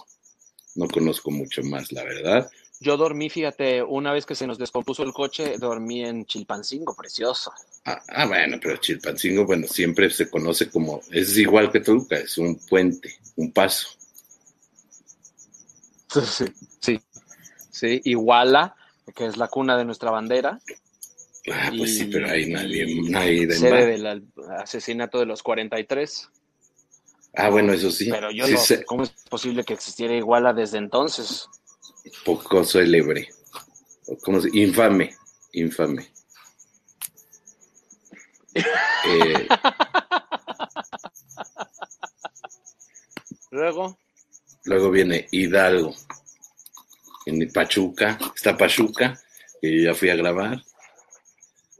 [0.77, 2.51] No conozco mucho más, la verdad.
[2.83, 7.53] Yo dormí, fíjate, una vez que se nos descompuso el coche, dormí en Chilpancingo, precioso.
[7.85, 12.37] Ah, ah, bueno, pero Chilpancingo, bueno, siempre se conoce como, es igual que Toluca, es
[12.39, 13.89] un puente, un paso.
[16.29, 16.45] Sí,
[16.81, 17.01] sí.
[17.71, 18.77] Sí, Iguala,
[19.15, 20.61] que es la cuna de nuestra bandera,
[21.51, 24.25] Ah, pues sí, pero ahí nadie, nadie de sede del
[24.59, 26.31] asesinato de los 43.
[27.35, 28.09] Ah, bueno, eso sí.
[28.11, 31.49] Pero yo sí no, sé, ¿cómo es posible que existiera Iguala desde entonces?
[32.25, 33.29] Poco célebre.
[34.07, 34.49] O ¿Cómo se?
[34.53, 35.15] Infame,
[35.53, 36.07] infame.
[38.55, 39.49] Eh,
[43.53, 43.99] Luego,
[44.65, 45.95] luego viene Hidalgo.
[47.27, 49.21] En Pachuca, está Pachuca,
[49.61, 50.63] que yo ya fui a grabar.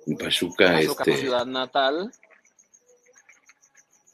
[0.07, 2.13] En Pachuca, Pachuca, este, ciudad natal.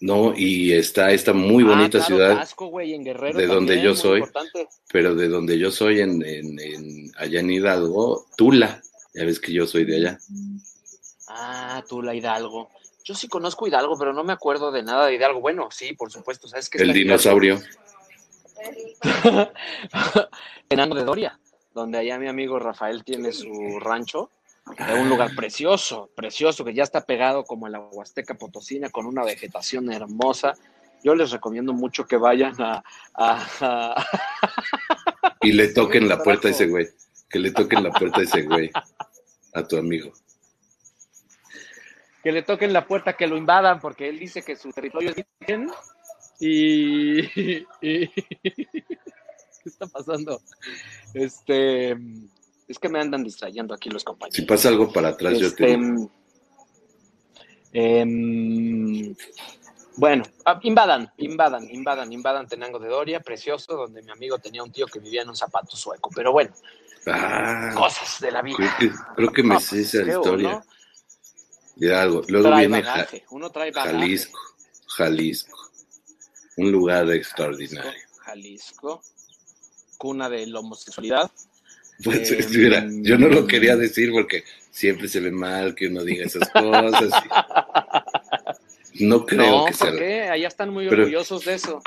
[0.00, 2.30] No, y está esta muy Ah, bonita claro, ciudad,
[2.94, 4.20] en Guerrero de donde yo soy.
[4.20, 4.68] importante.
[4.92, 8.80] pero de donde yo soy, en, en- en- allá en Hidalgo, Tula.
[9.14, 10.18] Ya ves que yo soy de allá.
[11.28, 12.70] Ah, Tula Hidalgo.
[13.04, 15.40] Yo sí conozco Hidalgo, pero no me acuerdo de nada de Hidalgo.
[15.40, 16.78] Bueno, sí, por supuesto, ¿sabes qué?
[16.82, 17.58] El dinosaurio.
[20.68, 21.38] Tenango de Doria,
[21.74, 24.30] donde allá mi amigo Rafael tiene su rancho.
[24.76, 29.06] Es un lugar precioso, precioso, que ya está pegado como a la Huasteca Potosina, con
[29.06, 30.54] una vegetación hermosa.
[31.04, 32.82] Yo les recomiendo mucho que vayan a...
[33.14, 34.06] a- a-
[35.40, 36.88] Y le toquen la puerta a ese güey.
[37.30, 38.70] Que le toquen la puerta a ese güey.
[39.54, 40.12] A tu amigo.
[42.22, 45.16] que le toquen la puerta, que lo invadan, porque él dice que su territorio es
[45.38, 45.70] virgen.
[46.40, 47.20] Y,
[47.80, 48.08] y-
[48.42, 50.40] ¿qué está pasando?
[51.14, 51.96] Este,
[52.68, 54.46] es que me andan distrayendo aquí los Si compañeros.
[54.46, 55.72] pasa algo para atrás, yo te
[57.72, 59.14] em,
[59.96, 64.70] bueno, ah, invadan, invadan, invadan, invadan Tenango de Doria, precioso, donde mi amigo tenía un
[64.72, 66.10] tío que vivía en un zapato sueco.
[66.14, 66.54] Pero bueno,
[67.06, 68.56] Ah, cosas de la vida.
[68.56, 70.62] creo que, creo que me No, sé esa ¿qué historia.
[71.76, 72.22] De algo.
[72.28, 73.96] Luego trae viene Ja- bagaje, uno trae bagaje.
[73.98, 74.38] Jalisco.
[74.88, 75.58] Jalisco.
[76.56, 77.92] Un lugar extraordinario.
[78.18, 79.02] Jalisco,
[79.96, 81.30] cuna de la homosexualidad.
[82.04, 86.04] Pues, Eh, mira, yo no lo quería decir porque siempre se ve mal que uno
[86.04, 87.12] diga esas cosas.
[89.00, 89.90] No creo no, que sea.
[89.90, 90.22] ¿por qué?
[90.22, 91.82] Allá están muy Pero- orgullosos de eso.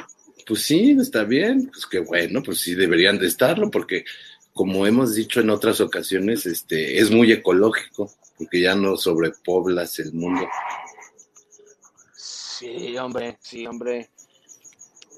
[0.45, 1.67] Pues sí, está bien.
[1.71, 4.04] Pues qué bueno, pues sí deberían de estarlo porque
[4.54, 10.12] como hemos dicho en otras ocasiones, este es muy ecológico porque ya no sobrepoblas el
[10.13, 10.47] mundo.
[12.15, 14.10] Sí, hombre, sí, hombre.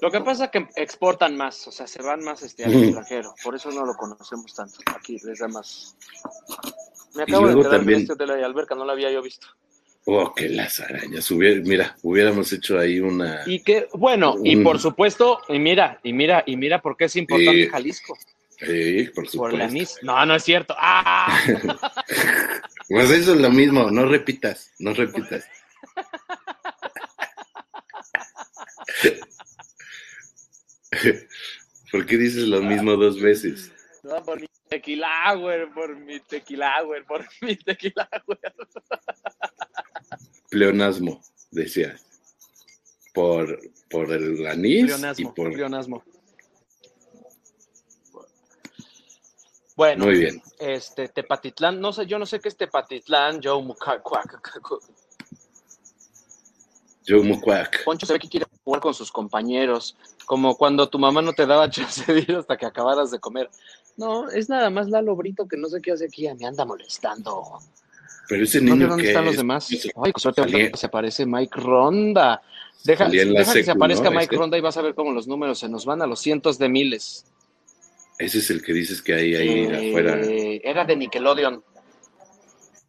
[0.00, 3.34] Lo que pasa es que exportan más, o sea, se van más este, al extranjero.
[3.42, 4.78] Por eso no lo conocemos tanto.
[4.94, 5.96] Aquí les da más.
[7.14, 9.46] Me acabo de enterar también- de este de alberca, no lo había yo visto.
[10.06, 11.30] Oh, que las arañas.
[11.30, 13.42] Hubiera- mira, hubiéramos hecho ahí una.
[13.46, 17.16] Y que, bueno, y por supuesto, y mira, y mira, y mira por qué es
[17.16, 18.18] importante Jalisco.
[18.58, 19.72] Sí, por Por la supuesto.
[19.72, 19.98] NIS.
[20.02, 20.74] No, no es cierto.
[20.78, 21.38] ¡Ah!
[22.86, 25.42] Pues eso es lo mismo, no repitas, no repitas.
[31.90, 33.72] ¿Por qué dices lo mismo dos veces?
[34.02, 38.38] No, por mi tequila, güey, por mi tequila, güey, por mi tequila, güey.
[40.50, 41.96] Pleonasmo, decía.
[43.12, 45.52] Por, por el anís y Pleonasmo, por...
[45.52, 46.04] pleonasmo.
[49.76, 50.42] Bueno, Muy bien.
[50.60, 54.40] este Tepatitlán, no sé, yo no sé qué es Tepatitlán, Joe Mucacuac.
[57.06, 57.84] Joe Mucuac.
[57.84, 59.96] Poncho se ve que quiere jugar con sus compañeros,
[60.26, 63.50] como cuando tu mamá no te daba chance de ir hasta que acabaras de comer.
[63.96, 67.42] No, es nada más Lalo Brito que no sé qué hace aquí, me anda molestando.
[68.28, 69.68] Pero ese No sé niño dónde que están los demás.
[69.70, 72.40] Ay, con suerte salía- se aparece Mike Ronda.
[72.82, 74.12] Deja, deja que se aparezca ¿no?
[74.12, 74.36] Mike Ese.
[74.36, 76.68] Ronda y vas a ver cómo los números se nos van a los cientos de
[76.68, 77.26] miles.
[78.18, 80.20] Ese es el que dices que hay ahí Eh, afuera.
[80.22, 81.62] Era de Nickelodeon.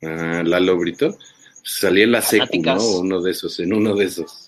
[0.04, 1.18] Ah, Lalo Brito.
[1.64, 2.62] Salía en la secu.
[2.62, 3.00] ¿no?
[3.00, 4.45] Uno de esos, en uno de esos.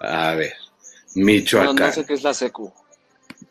[0.00, 0.54] A ver.
[1.14, 1.76] No, Michoacán.
[1.76, 2.72] no sé qué es la secu.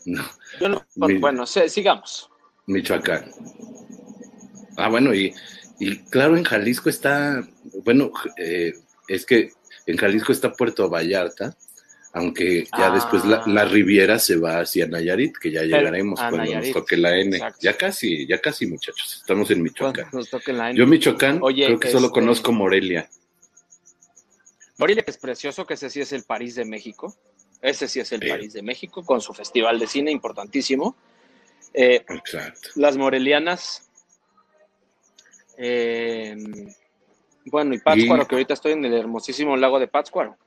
[0.05, 0.23] No,
[0.59, 2.29] Yo no- bueno, se- sigamos.
[2.67, 3.31] Michoacán.
[4.77, 5.33] Ah, bueno, y,
[5.79, 7.43] y claro, en Jalisco está,
[7.83, 8.73] bueno, eh,
[9.07, 9.51] es que
[9.85, 11.55] en Jalisco está Puerto Vallarta,
[12.13, 12.91] aunque ya Ah.
[12.91, 16.97] después la, la Riviera se va hacia Nayarit, que ya llegaremos cuando Nayarit, nos toque
[16.97, 17.35] la N.
[17.35, 17.59] exacto.
[17.61, 20.07] Ya casi, ya casi, muchachos, estamos en Michoacán.
[20.13, 20.79] Nos toque la N.
[20.79, 23.09] Yo Michoacán, Oye, creo que solo este- conozco Morelia.
[24.79, 27.13] Morelia que es precioso, que ese sí es el París de México.
[27.61, 28.29] Ese sí es el Sí.
[28.29, 30.95] París de México, con su festival de cine importantísimo.
[31.73, 32.69] Eh, Exacto.
[32.75, 33.85] las morelianas.
[35.61, 36.37] eh,
[37.43, 40.37] bueno, y Pátzcuaro, Y- que ahorita estoy en el hermosísimo lago de Pátzcuaro.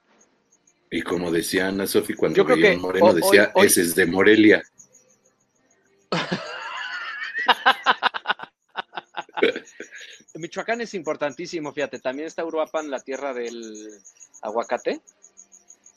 [0.91, 3.95] Y como decía Ana Sofi cuando Yo veía un moreno, hoy- decía, hoy- ese es
[3.95, 4.63] de Morelia.
[10.43, 12.01] Michoacán es importantísimo, fíjate.
[12.01, 13.89] También está Uruapan, la tierra del
[14.41, 15.01] aguacate.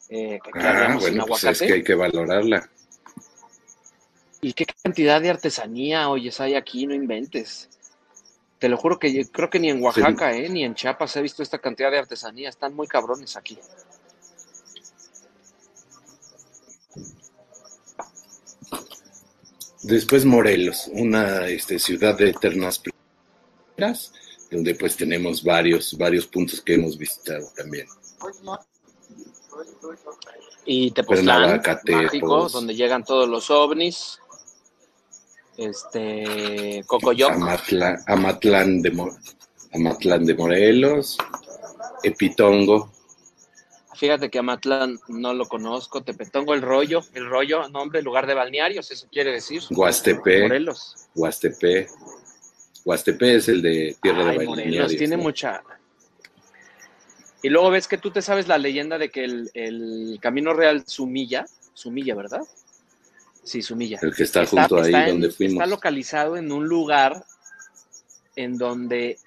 [0.09, 2.69] eh, que Ah, bueno, pues es que hay que valorarla.
[4.41, 6.85] ¿Y qué cantidad de artesanía, oyes, hay aquí?
[6.85, 7.69] No inventes.
[8.59, 11.23] Te lo juro que yo creo que ni en Oaxaca, eh, ni en Chiapas he
[11.23, 12.49] visto esta cantidad de artesanía.
[12.49, 13.57] Están muy cabrones aquí.
[19.81, 24.13] Después Morelos, una este, ciudad de eternas primeras,
[24.51, 27.87] donde pues tenemos varios, varios puntos que hemos visitado también.
[30.65, 32.53] Y Tepoztlán, mágico, Tepos.
[32.53, 34.19] donde llegan todos los ovnis.
[35.57, 37.31] Este, Cocoyoc.
[37.31, 39.11] Amatlán, Amatlán, de,
[39.73, 41.17] Amatlán de Morelos,
[42.03, 42.91] Epitongo,
[43.95, 46.03] Fíjate que Amatlán no lo conozco.
[46.03, 47.01] Tepetongo, el rollo.
[47.13, 49.63] El rollo, nombre, lugar de balnearios, eso quiere decir.
[49.71, 51.07] Huastepe, Morelos.
[51.15, 51.87] Huastepe.
[52.85, 55.23] Huastepe es el de Tierra Ay, de Morelos, tiene ¿no?
[55.23, 55.61] mucha.
[57.41, 60.83] Y luego ves que tú te sabes la leyenda de que el, el Camino Real
[60.87, 62.41] Sumilla, Sumilla, ¿verdad?
[63.43, 63.99] Sí, Sumilla.
[64.01, 65.53] El que está, junto ahí en- donde fuimos.
[65.55, 67.23] Está localizado en un lugar
[68.35, 69.17] en donde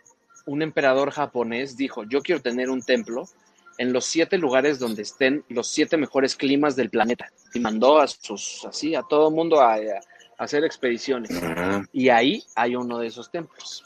[0.47, 3.29] un emperador japonés dijo, yo quiero tener un templo
[3.77, 7.31] en los siete lugares donde estén los siete mejores climas del planeta.
[7.55, 9.81] Y mandó a sus, así, a todo mundo a, a
[10.39, 11.31] hacer expediciones.
[11.93, 13.83] Y ahí hay uno de esos templos,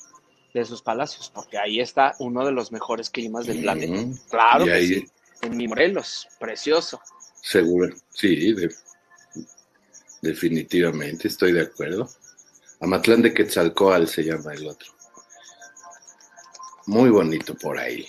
[0.55, 4.19] de esos palacios, porque ahí está uno de los mejores climas del planeta.
[4.31, 5.07] Claro que ahí- sí.
[5.41, 7.01] En mi Morelos, precioso.
[7.41, 8.73] Seguro, sí, de-
[10.21, 12.09] definitivamente, estoy de acuerdo.
[12.81, 14.93] Amatlán de Quetzalcoatl se llama el otro.
[16.87, 18.07] Muy bonito por ahí.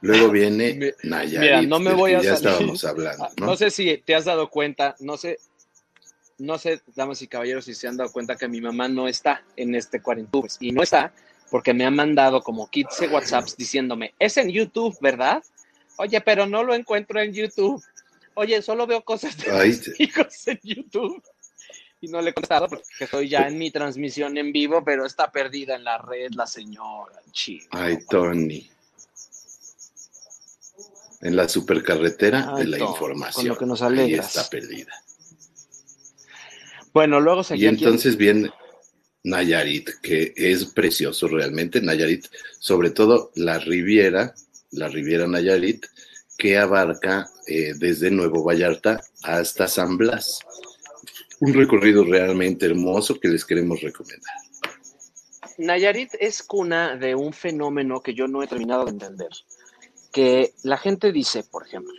[0.00, 2.48] Luego viene Nayarit, mira, no me voy a ya salir.
[2.50, 3.46] estábamos hablando, ¿no?
[3.46, 3.56] ¿no?
[3.56, 5.38] sé si te has dado cuenta, no sé,
[6.42, 9.42] no sé, damas y caballeros, si se han dado cuenta que mi mamá no está
[9.56, 10.48] en este cuarentube.
[10.60, 11.12] Y no está
[11.50, 15.42] porque me ha mandado como 15 WhatsApps diciéndome, es en YouTube, ¿verdad?
[15.98, 17.82] Oye, pero no lo encuentro en YouTube.
[18.34, 21.22] Oye, solo veo cosas de Ay, mis hijos en YouTube.
[22.00, 25.30] Y no le he contestado porque estoy ya en mi transmisión en vivo, pero está
[25.30, 27.20] perdida en la red la señora.
[27.30, 27.68] Chico.
[27.70, 28.68] Ay, Tony.
[31.20, 33.32] En la supercarretera Ay, de la Tony, información.
[33.34, 34.34] con lo que nos Ahí alegras.
[34.36, 34.92] está perdida.
[36.92, 38.50] Bueno, luego Y entonces viene
[39.24, 41.80] Nayarit, que es precioso realmente.
[41.80, 42.26] Nayarit,
[42.58, 44.34] sobre todo la Riviera,
[44.72, 45.86] la Riviera Nayarit,
[46.36, 50.40] que abarca eh, desde Nuevo Vallarta hasta San Blas.
[51.40, 54.34] Un recorrido realmente hermoso que les queremos recomendar.
[55.58, 59.30] Nayarit es cuna de un fenómeno que yo no he terminado de entender.
[60.12, 61.94] Que la gente dice, por ejemplo,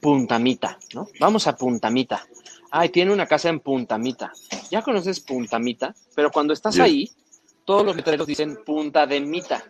[0.00, 1.08] Puntamita, ¿no?
[1.20, 2.26] Vamos a Puntamita.
[2.70, 4.32] Ay, tiene una casa en Puntamita.
[4.70, 7.10] Ya conoces Puntamita, pero cuando estás ahí,
[7.64, 9.64] todos los letreros dicen Punta de Mita.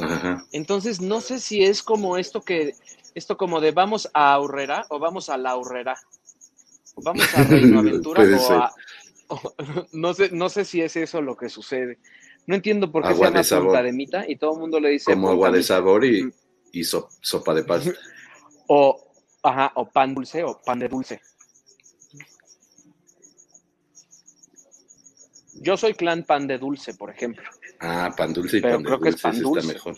[0.00, 0.44] Ajá.
[0.52, 2.74] Entonces, no sé si es como esto que,
[3.14, 5.96] esto como de vamos a Aurrera o vamos a la Aurrera.
[6.96, 8.72] Vamos a Reino Aventura o a...
[9.28, 9.54] o-
[9.92, 11.98] no, sé, no sé si es eso lo que sucede.
[12.46, 13.66] No entiendo por qué Agua se llama sabor.
[13.66, 15.68] punta de mita y todo el mundo le dice Como agua de mita.
[15.68, 16.34] sabor y, Ujú.
[16.72, 17.92] y so- sopa de pasta.
[18.72, 18.96] O,
[19.42, 21.20] ajá, o pan dulce o pan de dulce.
[25.60, 27.48] Yo soy clan pan de dulce, por ejemplo.
[27.80, 29.60] Ah, pan dulce y Pero pan de creo que es pan dulce.
[29.60, 29.94] está mejor.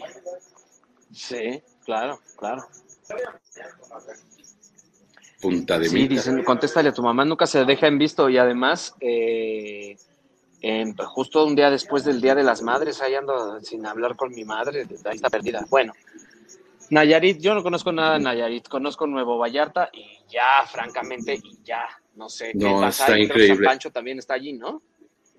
[1.12, 2.66] Sí, claro, claro.
[5.40, 8.94] Punta de Sí, dicen, contéstale a tu mamá, nunca se deja en visto y además,
[9.00, 9.96] eh,
[10.60, 14.32] em, justo un día después del Día de las Madres, ahí ando sin hablar con
[14.32, 15.64] mi madre, ahí está perdida.
[15.68, 15.92] Bueno,
[16.90, 21.86] Nayarit, yo no conozco nada de Nayarit, conozco Nuevo Vallarta y ya, francamente, y ya,
[22.14, 22.88] no sé qué No, pasa.
[23.04, 23.56] está ahí, creo que increíble.
[23.56, 24.82] San Pancho también está allí, ¿no?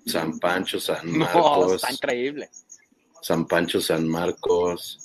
[0.06, 2.50] San Pancho, San No, Marcos, está increíble.
[3.22, 4.98] San Pancho, San Marcos,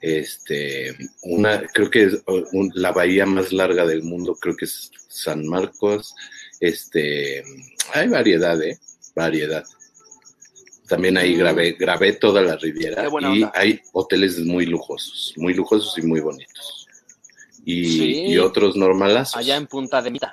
[0.00, 2.22] este, una, creo que es
[2.52, 6.14] un- la bahía más larga del mundo, creo que es San Marcos,
[6.60, 7.44] este,
[7.92, 8.78] hay variedad, ¿eh?
[9.14, 9.64] Variedad.
[10.88, 11.38] También ahí Mm.
[11.38, 13.52] grabé, grabé toda la Riviera y onda.
[13.54, 16.86] hay hoteles muy lujosos, muy lujosos y muy bonitos.
[17.64, 18.20] Y, Sí.
[18.28, 19.36] y otros normalazos.
[19.36, 20.32] Allá en Punta de Mita.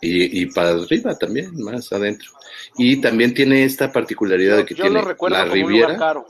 [0.00, 2.30] Y, y para arriba también, más adentro.
[2.76, 6.26] Y también tiene esta particularidad de que yo tiene lo la Riviera, caro.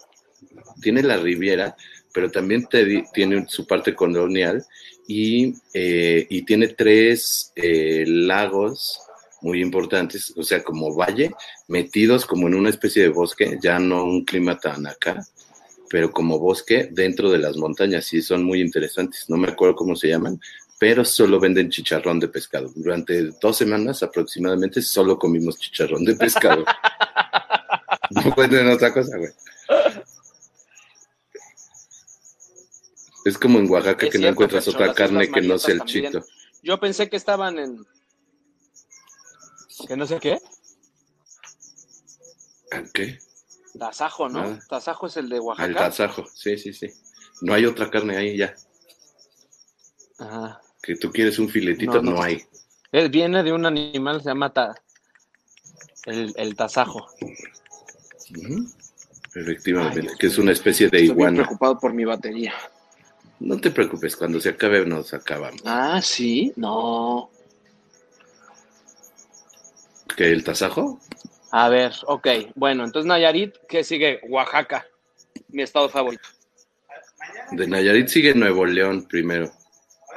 [0.82, 1.76] tiene la Riviera,
[2.12, 4.64] pero también te tiene su parte colonial
[5.06, 9.00] y, eh, y tiene tres eh, lagos
[9.42, 11.30] muy importantes, o sea, como valle,
[11.68, 15.24] metidos como en una especie de bosque, ya no un clima tan acá,
[15.88, 19.28] pero como bosque dentro de las montañas, y son muy interesantes.
[19.28, 20.40] No me acuerdo cómo se llaman,
[20.80, 22.72] pero solo venden chicharrón de pescado.
[22.74, 26.64] Durante dos semanas aproximadamente solo comimos chicharrón de pescado.
[28.10, 29.30] no venden otra cosa, güey.
[33.26, 35.84] Es como en Oaxaca Es que no encuentras otra las carne que no sea el
[35.84, 36.24] chito.
[36.62, 37.86] Yo pensé que estaban en.
[39.86, 40.38] ¿Que no sé qué?
[42.72, 43.18] ¿Ah, ¿Qué?
[43.78, 44.44] Tasajo, ¿no?
[44.44, 44.60] Nada.
[44.66, 45.74] Tasajo es el de Oaxaca.
[45.74, 46.90] tasajo, sí, sí, sí.
[47.42, 48.54] No hay otra carne ahí ya.
[50.18, 50.62] Ajá.
[50.82, 52.22] Que tú quieres un filetito, No, no, no.
[52.22, 52.42] hay.
[52.92, 54.74] Eh, Viene de un animal se llama ta-
[56.06, 57.06] el, el tasajo.
[59.34, 61.36] Efectivamente, Ay, que es una especie de Estoy iguana.
[61.42, 62.54] preocupado por mi batería.
[63.38, 65.60] No te preocupes, cuando se acabe nos acabamos.
[65.64, 67.30] Ah, sí, no.
[70.16, 71.00] ¿Que el tasajo?
[71.52, 72.26] A ver, ok.
[72.54, 74.20] Bueno, entonces Nayarit, ¿qué sigue?
[74.28, 74.86] Oaxaca,
[75.48, 76.28] mi estado favorito.
[77.52, 79.50] De Nayarit sigue Nuevo León primero.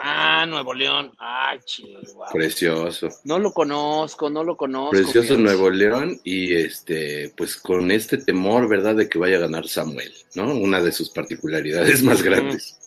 [0.01, 1.11] Ah, Nuevo León.
[1.17, 2.29] Ay, chihuahua.
[2.31, 3.09] Precioso.
[3.23, 4.91] No lo conozco, no lo conozco.
[4.91, 5.41] Precioso fíjate.
[5.41, 10.11] Nuevo León y este, pues con este temor, ¿verdad?, de que vaya a ganar Samuel,
[10.35, 10.53] ¿no?
[10.55, 12.79] Una de sus particularidades más grandes.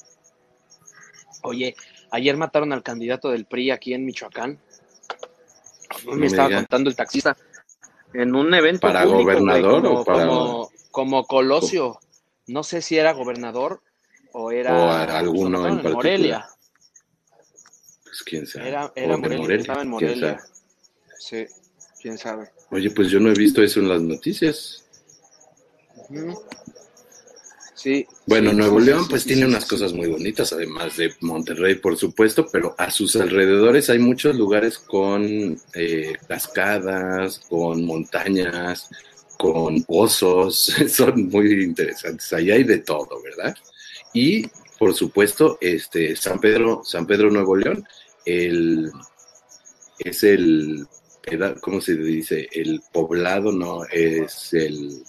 [1.43, 1.77] Oye,
[2.11, 4.59] ayer mataron al candidato del PRI aquí en Michoacán.
[6.05, 7.37] No me me estaba contando el taxista.
[8.13, 11.99] En un evento ¿Para público, güey, gobernador como, o para- como, como Colosio.
[12.49, 13.81] No sé si era gobernador
[14.33, 15.95] o era O alguno en particular.
[15.95, 16.47] Morelia.
[18.17, 18.69] Pues quién sabe.
[18.69, 20.39] Era, O era de Morelia, estaba en Morelia.
[20.39, 20.51] sabe.
[21.19, 21.47] Sí,
[22.01, 22.51] quién sabe.
[22.71, 24.85] Oye, pues yo no he visto eso en las noticias.
[27.75, 28.07] Sí.
[28.27, 31.97] Bueno, sí, Nuevo sí, León pues tiene unas cosas muy bonitas, además de Monterrey, por
[31.99, 38.89] supuesto, pero a sus alrededores hay muchos lugares con eh, cascadas, con montañas,
[39.37, 42.33] con osos, son muy interesantes.
[42.33, 43.55] Ahí hay de todo, ¿verdad?
[44.15, 44.47] Y
[44.79, 47.87] por supuesto, este San Pedro, San Pedro Nuevo León,
[48.27, 48.93] el
[49.99, 50.87] es el
[51.61, 52.49] ¿cómo se dice?
[52.53, 55.03] El poblado, no, es el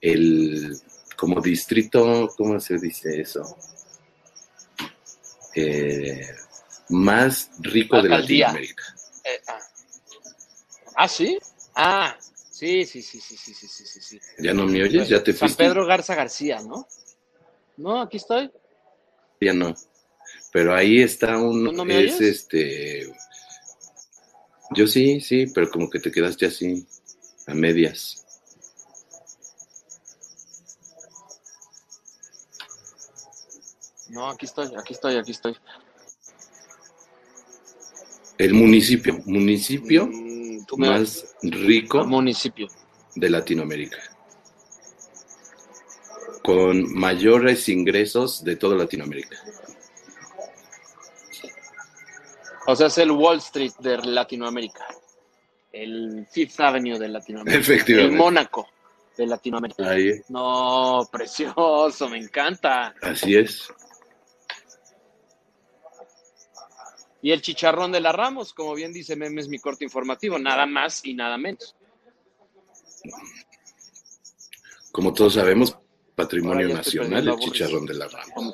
[0.00, 0.76] el
[1.16, 3.56] como distrito, ¿cómo se dice eso?
[5.54, 6.26] Eh,
[6.88, 8.08] más rico de.
[8.08, 8.82] Latinoamérica.
[9.24, 9.58] Eh, ah.
[10.96, 11.38] ¿Ah, sí?
[11.74, 12.16] Ah,
[12.50, 14.20] sí, sí, sí, sí, sí, sí, sí, sí, sí.
[14.38, 15.08] ¿Ya no me oyes?
[15.08, 15.64] ¿Ya te San fuiste?
[15.64, 16.86] Pedro Garza García, ¿no?
[17.76, 18.50] No, aquí estoy.
[19.40, 19.74] Ya no.
[20.52, 21.64] Pero ahí está un...
[21.64, 22.20] ¿Tú no me es oyes?
[22.20, 23.12] este...
[24.74, 26.86] Yo sí, sí, pero como que te quedaste así,
[27.46, 28.24] a medias.
[34.08, 35.56] No, aquí estoy, aquí estoy, aquí estoy.
[38.38, 42.68] El municipio, municipio Mm, tú me más rico municipio.
[43.14, 43.98] de Latinoamérica.
[46.42, 49.36] Con mayores ingresos de toda Latinoamérica.
[52.72, 54.86] O sea, es el Wall Street de Latinoamérica.
[55.70, 57.60] El Fifth Avenue de Latinoamérica.
[57.60, 58.14] Efectivamente.
[58.14, 58.66] El Mónaco
[59.14, 59.90] de Latinoamérica.
[59.90, 62.94] Ahí, No, precioso, me encanta.
[63.02, 63.70] así es.
[67.20, 70.64] Y el chicharrón de la Ramos, como bien dice Meme, es mi corte informativo, nada
[70.64, 71.76] más y nada menos.
[74.90, 75.76] Como todos sabemos,
[76.14, 78.50] patrimonio nacional, el chicharrón de la rama.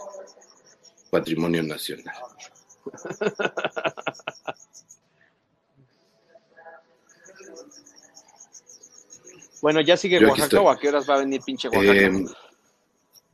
[1.09, 2.17] Patrimonio nacional.
[9.61, 11.93] Bueno, ¿ya sigue Yo Oaxaca o a qué horas va a venir pinche Oaxaca?
[11.93, 12.27] Eh,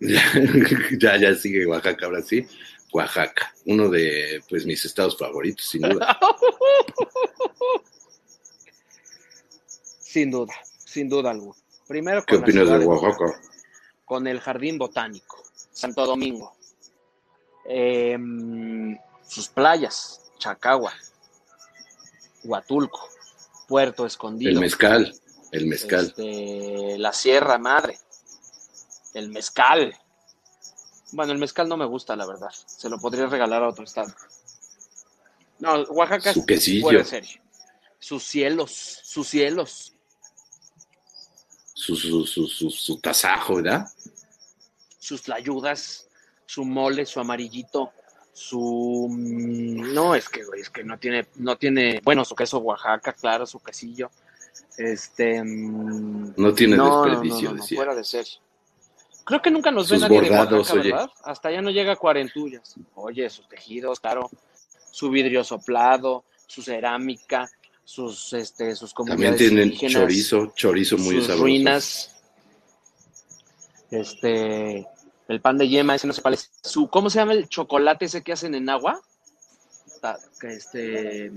[0.99, 2.47] ya, ya, sigue Oaxaca, ahora sí.
[2.93, 6.19] Oaxaca, uno de pues mis estados favoritos, sin duda.
[10.01, 11.59] Sin duda, sin duda alguna.
[11.89, 13.41] Primero ¿Qué con la opinas de Oaxaca, Oaxaca?
[14.05, 15.43] con el Jardín Botánico,
[15.73, 16.55] Santo Domingo.
[17.69, 18.17] Eh,
[19.29, 20.93] sus playas, Chacagua,
[22.45, 23.09] Huatulco,
[23.69, 24.51] Puerto Escondido.
[24.51, 25.15] El mezcal,
[25.53, 26.07] el mezcal.
[26.07, 27.99] Este, la Sierra Madre,
[29.15, 29.97] el mezcal.
[31.13, 32.51] Bueno, el mezcal no me gusta, la verdad.
[32.67, 34.13] Se lo podría regalar a otro estado.
[35.61, 36.83] No, Oaxaca Su es quesillo.
[36.83, 37.43] fuera de serie.
[37.99, 38.71] Sus cielos,
[39.03, 39.95] sus cielos.
[41.73, 43.87] Su, su, su, su, su tasajo, ¿verdad?
[45.05, 46.09] sus tlayudas,
[46.47, 47.93] su mole, su amarillito,
[48.35, 53.13] su no es que güey, es que no tiene, no tiene, bueno, su queso Oaxaca,
[53.13, 54.11] claro, su quesillo.
[54.77, 57.77] Este mm, No tiene no, desperdicio, no, no, decía.
[57.77, 58.33] fuera de serie.
[59.25, 60.83] Creo que nunca nos ve nadie bordados, de Oaxaca.
[60.83, 61.11] ¿verdad?
[61.23, 62.75] Hasta allá no llega a cuarentullas.
[62.97, 64.29] Oye, sus tejidos, claro,
[64.91, 67.49] su vidrio soplado, su cerámica,
[67.85, 71.43] sus este, sus También comunidades tienen indígenas, chorizo, chorizo muy sus sabroso.
[71.45, 72.17] ruinas,
[73.93, 74.87] este,
[75.29, 76.51] el pan de yema, ese no sé cuál es.
[76.63, 79.01] Su, ¿Cómo se llama el chocolate ese que hacen en agua?
[80.43, 81.33] Este, es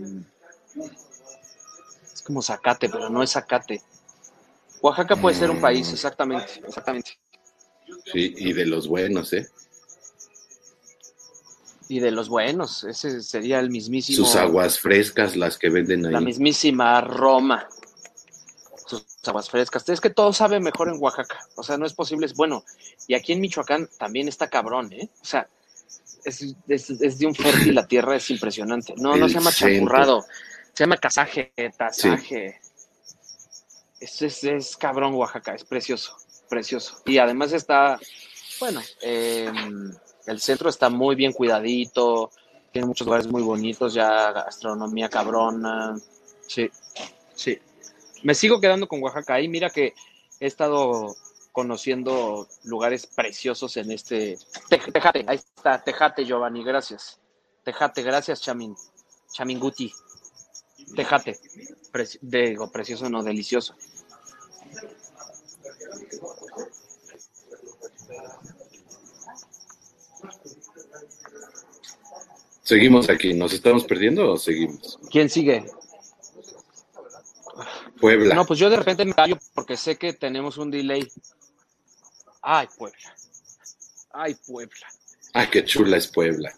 [2.23, 3.81] como zacate, pero no es zacate.
[4.81, 5.93] Oaxaca puede ser un país, Mm.
[5.93, 7.17] exactamente, exactamente.
[8.11, 9.47] Sí, y de los buenos, ¿eh?
[11.89, 14.25] Y de los buenos, ese sería el mismísimo.
[14.25, 16.25] Sus aguas frescas, las que venden La ahí.
[16.25, 17.65] mismísima Roma.
[19.27, 19.87] Aguas frescas.
[19.89, 21.39] Es que todo sabe mejor en Oaxaca.
[21.55, 22.25] O sea, no es posible.
[22.25, 22.63] Es bueno.
[23.07, 25.09] Y aquí en Michoacán también está cabrón, ¿eh?
[25.21, 25.47] O sea,
[26.23, 28.93] es, es- es de un fértil la tierra, es impresionante.
[28.97, 29.95] No, no se llama centro.
[30.73, 32.59] Se llama casaje, tasaje.
[33.99, 36.15] Es, es, es cabrón Oaxaca, es precioso,
[36.49, 37.01] precioso.
[37.05, 37.99] Y además está,
[38.59, 39.51] bueno, eh,
[40.27, 42.29] el centro está muy bien cuidadito,
[42.71, 45.97] tiene muchos lugares muy bonitos, ya gastronomía cabrona.
[46.45, 46.69] Sí,
[47.33, 47.57] sí.
[48.27, 49.35] Me sigo quedando con Oaxaca.
[49.35, 49.93] Ahí mira que
[50.41, 51.15] he estado
[51.53, 54.37] conociendo lugares preciosos en este...
[54.69, 57.21] Tej- Tejate, ahí está, Tejate, Giovanni, gracias.
[57.63, 58.75] Tejate, gracias, Chamin.
[59.31, 59.93] Chaminguti.
[60.93, 61.39] Tejate.
[61.93, 63.75] Preci- digo, precioso, no, delicioso.
[72.61, 74.99] Seguimos aquí, ¿nos estamos perdiendo o seguimos?
[75.09, 75.65] ¿Quién sigue?
[77.99, 78.35] Puebla.
[78.35, 81.07] No, pues yo de repente me callo porque sé que tenemos un delay.
[82.41, 83.15] Ay, Puebla.
[84.11, 84.87] Ay, Puebla.
[85.33, 86.53] Ay, qué chula es Puebla.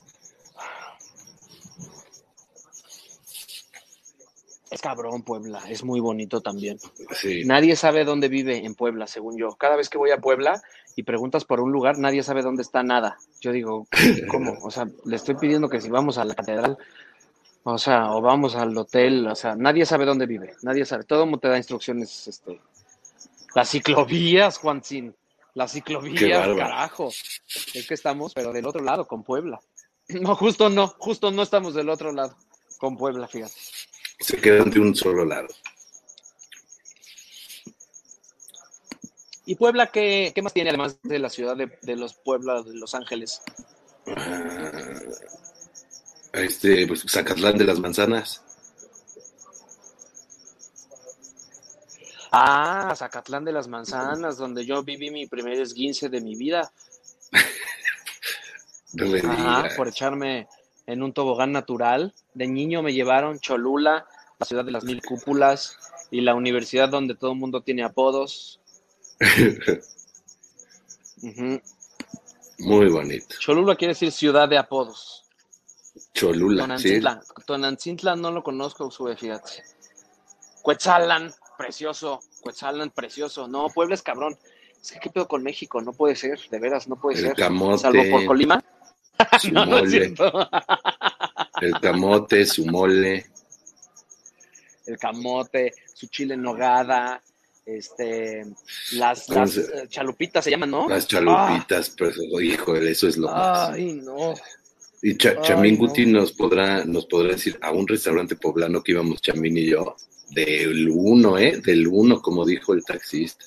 [4.71, 5.63] Es cabrón, Puebla.
[5.67, 6.79] Es muy bonito también.
[7.11, 7.43] Sí.
[7.43, 9.55] Nadie sabe dónde vive en Puebla, según yo.
[9.55, 10.61] Cada vez que voy a Puebla
[10.95, 13.17] y preguntas por un lugar, nadie sabe dónde está nada.
[13.41, 13.87] Yo digo,
[14.29, 14.57] ¿cómo?
[14.61, 16.77] O sea, le estoy pidiendo que si vamos a la catedral,
[17.73, 20.55] o sea, o vamos al hotel, o sea, nadie sabe dónde vive.
[20.61, 21.03] Nadie sabe.
[21.03, 22.61] Todo el mundo te da instrucciones, este.
[23.55, 25.15] Las ciclovías, Juancín.
[25.53, 27.09] Las ciclovías, carajo.
[27.09, 29.59] Es que estamos, pero del otro lado, con Puebla.
[30.09, 32.35] No, justo no, justo no estamos del otro lado,
[32.79, 33.53] con Puebla, fíjate.
[34.19, 35.47] Se quedan de un solo lado.
[39.45, 42.73] ¿Y Puebla qué, qué más tiene además de la ciudad de, de los Puebla de
[42.73, 43.43] Los Ángeles?
[44.07, 44.71] Ah,
[46.41, 48.43] este, pues Zacatlán de las Manzanas.
[52.31, 56.71] Ah, Zacatlán de las Manzanas, donde yo viví mi primer esguince de mi vida.
[59.23, 60.47] Ajá, por echarme
[60.85, 62.13] en un tobogán natural.
[62.33, 64.05] De niño me llevaron Cholula,
[64.39, 65.77] la ciudad de las mil cúpulas
[66.11, 68.59] y la universidad donde todo el mundo tiene apodos.
[72.59, 73.35] Muy bonito.
[73.39, 75.28] Cholula quiere decir ciudad de apodos.
[76.19, 76.99] Cholula, sí.
[77.45, 79.63] Tonantzintlan no lo conozco, sube, fíjate.
[80.61, 82.19] Cuetzalan, precioso.
[82.41, 83.47] Cuetzalan, precioso.
[83.47, 84.37] No, Puebla es cabrón.
[84.81, 87.35] Es que qué pedo con México, no puede ser, de veras, no puede El ser.
[87.35, 87.79] camote.
[87.79, 88.63] Salvo por Colima.
[89.39, 90.13] Su no, mole.
[91.61, 93.25] El camote, su mole.
[94.85, 97.21] El camote, su chile en nogada,
[97.65, 98.45] este,
[98.93, 100.89] las, ¿Cómo las se- eh, chalupitas se llaman, ¿no?
[100.89, 103.69] Las chalupitas, pero híjole, eso es lo más.
[103.71, 104.33] Ay, no.
[105.01, 105.87] Y Ay, Chamín no.
[105.87, 109.95] Guti nos podrá, nos podrá decir a un restaurante poblano que íbamos Chamín y yo,
[110.29, 111.61] del uno, ¿eh?
[111.63, 113.45] Del uno, como dijo el taxista.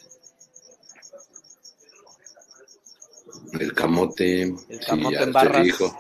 [3.59, 4.43] El camote.
[4.43, 5.65] El sí, camote ya en barras.
[5.65, 5.99] dijo.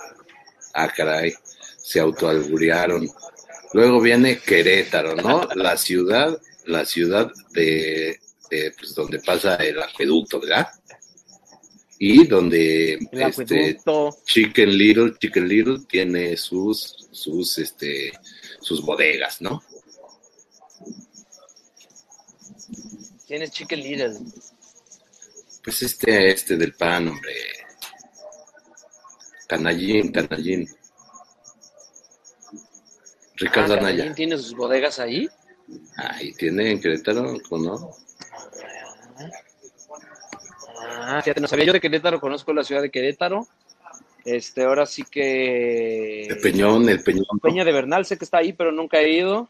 [0.75, 1.35] Ah, caray.
[1.83, 3.09] Se autoalburearon.
[3.75, 5.49] Luego viene Querétaro, ¿no?
[5.55, 8.19] La ciudad, la ciudad de,
[8.51, 10.69] de, pues, donde pasa el acueducto, ¿verdad?
[12.05, 13.79] Y donde El este.
[14.25, 18.13] Chicken Little, Chicken Little tiene sus, sus, este,
[18.61, 19.63] sus bodegas, ¿no?
[23.25, 24.19] ¿Quién es Chicken Little?
[25.63, 27.35] Pues este, este del pan, hombre.
[29.47, 30.69] Canallín, canallín.
[33.37, 33.97] Ricardo Ah, Anaya.
[33.99, 35.29] ¿Canallín tiene sus bodegas ahí?
[35.99, 37.97] Ahí tiene en Querétaro, ¿no?
[41.13, 43.47] Ah, fíjate, no sabía yo de Querétaro, conozco la ciudad de Querétaro.
[44.25, 46.27] Este, ahora sí que.
[46.27, 47.39] El Peñón, el Peñón.
[47.43, 49.49] Peña de Bernal, sé que está ahí, pero nunca he ido.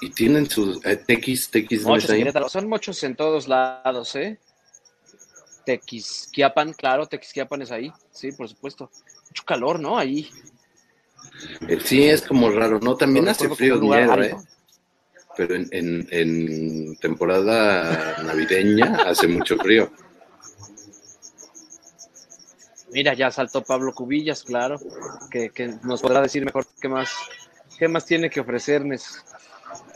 [0.00, 2.24] Y tienen sus eh, tequis, tequis, ¿no Mochos ahí?
[2.48, 4.38] Son muchos en todos lados, ¿eh?
[5.64, 8.90] Tequisquiapan, claro, Tequisquiapan es ahí, sí, por supuesto.
[9.28, 9.98] Mucho calor, ¿no?
[9.98, 10.28] Ahí.
[11.68, 12.94] Eh, Sí, es como raro, ¿no?
[12.96, 14.36] También hace frío, dinero, ¿eh?
[15.38, 19.88] Pero en, en, en temporada navideña hace mucho frío.
[22.90, 24.80] Mira, ya saltó Pablo Cubillas, claro,
[25.30, 27.12] que, que nos podrá decir mejor qué más,
[27.78, 29.24] qué más tiene que ofrecernos.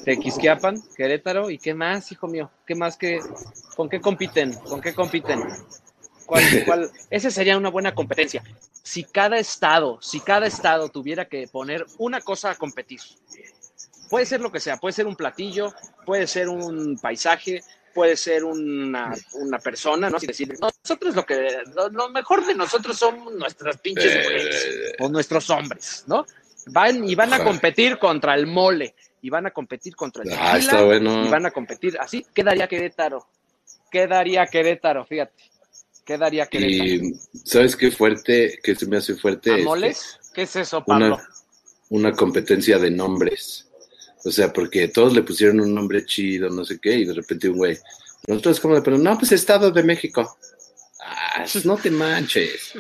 [0.05, 2.49] Tequisquiapan, Querétaro, ¿y qué más, hijo mío?
[2.65, 3.19] ¿Qué más que,
[3.75, 4.55] con qué compiten?
[4.55, 5.43] ¿Con qué compiten?
[6.25, 6.91] ¿Cuál, cuál?
[7.11, 8.45] Esa sería una buena competencia.
[8.85, 13.01] Si cada estado, si cada estado tuviera que poner una cosa a competir,
[14.13, 15.73] puede ser lo que sea, puede ser un platillo,
[16.05, 17.63] puede ser un paisaje,
[17.95, 19.11] puede ser una,
[19.41, 20.19] una persona, ¿no?
[20.19, 24.97] Así decir, nosotros lo que, lo, lo mejor de nosotros son nuestras pinches mujeres Eh,
[25.01, 26.27] o nuestros hombres, ¿no?
[26.67, 30.59] Van y van a competir contra el mole, y van a competir contra el ah,
[30.59, 31.25] está bueno.
[31.25, 33.27] y van a competir, así quedaría Querétaro,
[33.91, 35.43] quedaría Querétaro, fíjate,
[36.05, 36.85] quedaría Querétaro.
[36.85, 37.15] Y
[37.47, 39.53] ¿sabes qué fuerte, qué se me hace fuerte?
[39.53, 40.19] ¿A Este, moles?
[40.35, 41.15] ¿Qué es eso, Pablo?
[41.15, 41.29] una,
[41.89, 43.71] una competencia de nombres.
[44.25, 47.49] O sea, porque todos le pusieron un nombre chido, no sé qué, y de repente
[47.49, 47.79] un güey,
[48.27, 50.37] nosotros como de, pero no, pues Estado de México.
[51.05, 52.73] Ah, pues no te manches.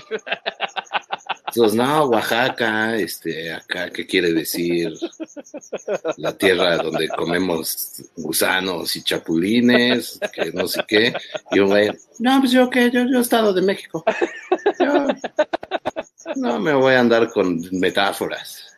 [1.55, 4.95] Entonces, no, Oaxaca, este, acá, ¿qué quiere decir?
[6.17, 11.13] La tierra donde comemos gusanos y chapulines, que no sé qué.
[11.51, 11.91] Y un güey,
[12.21, 14.03] no, pues yo qué, yo, yo Estado de México.
[14.81, 15.09] Yo
[16.37, 18.73] no me voy a andar con metáforas.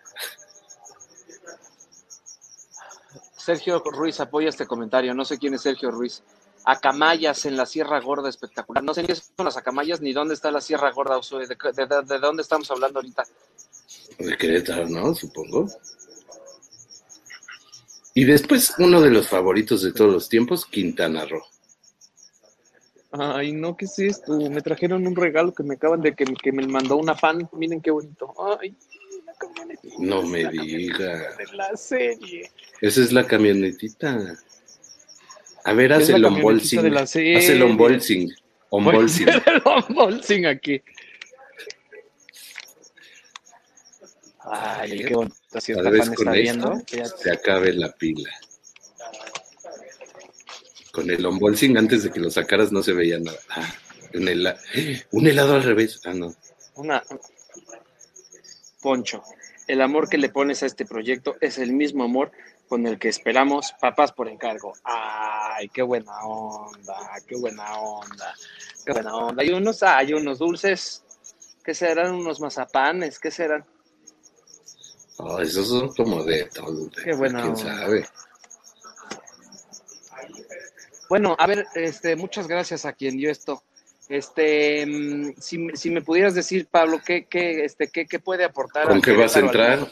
[3.44, 5.14] Sergio Ruiz apoya este comentario.
[5.14, 6.22] No sé quién es Sergio Ruiz.
[6.64, 8.82] Acamayas en la Sierra Gorda, espectacular.
[8.82, 11.16] No sé ni qué son las acamayas ni dónde está la Sierra Gorda.
[11.16, 13.24] ¿De, de, de, de dónde estamos hablando ahorita?
[14.18, 15.14] De Querétaro, ¿no?
[15.14, 15.68] Supongo.
[18.14, 21.42] Y después, uno de los favoritos de todos los tiempos, Quintana Roo.
[23.10, 24.38] Ay, no, ¿qué es esto?
[24.38, 27.48] Me trajeron un regalo que me acaban de que, que me mandó una fan.
[27.52, 28.32] Miren qué bonito.
[28.58, 28.74] Ay.
[29.98, 31.36] No me La diga.
[31.36, 32.50] De la serie.
[32.80, 34.36] Esa es la camionetita.
[35.64, 36.96] A ver, haz la el unbolsing.
[36.96, 38.32] Haz el unbolsing.
[38.70, 39.28] Unbolsing.
[39.28, 40.82] el unboxing aquí.
[44.40, 45.36] Ay, qué bonito.
[45.60, 46.72] Si Tal vez está con viendo.
[46.86, 48.30] esto se acabe la pila.
[50.92, 53.38] Con el unbolsing, antes de que lo sacaras, no se veía nada.
[53.48, 53.74] Ah,
[54.14, 54.58] un, hela-
[55.12, 56.00] un helado al revés.
[56.04, 56.34] Ah, no.
[56.74, 57.02] Una.
[58.82, 59.22] Poncho,
[59.66, 62.32] el amor que le pones a este proyecto es el mismo amor
[62.68, 64.72] con el que esperamos papás por encargo.
[64.84, 66.96] Ay, qué buena onda,
[67.26, 68.34] qué buena onda,
[68.84, 69.42] qué buena onda.
[69.42, 71.02] Hay unos, hay unos dulces.
[71.64, 72.14] ¿Qué serán?
[72.14, 73.64] Unos mazapanes, ¿qué serán?
[75.16, 76.86] Oh, esos son como de todo.
[76.88, 77.78] de- Qué buena ¿Quién onda.
[77.78, 78.08] sabe?
[81.08, 83.62] Bueno, a ver, este, muchas gracias a quien dio esto.
[84.08, 88.86] Este, mm, si, si me pudieras decir, Pablo, ¿qué, qué, este, qué, qué puede aportar?
[88.88, 89.90] ¿Con qué vas a entrar?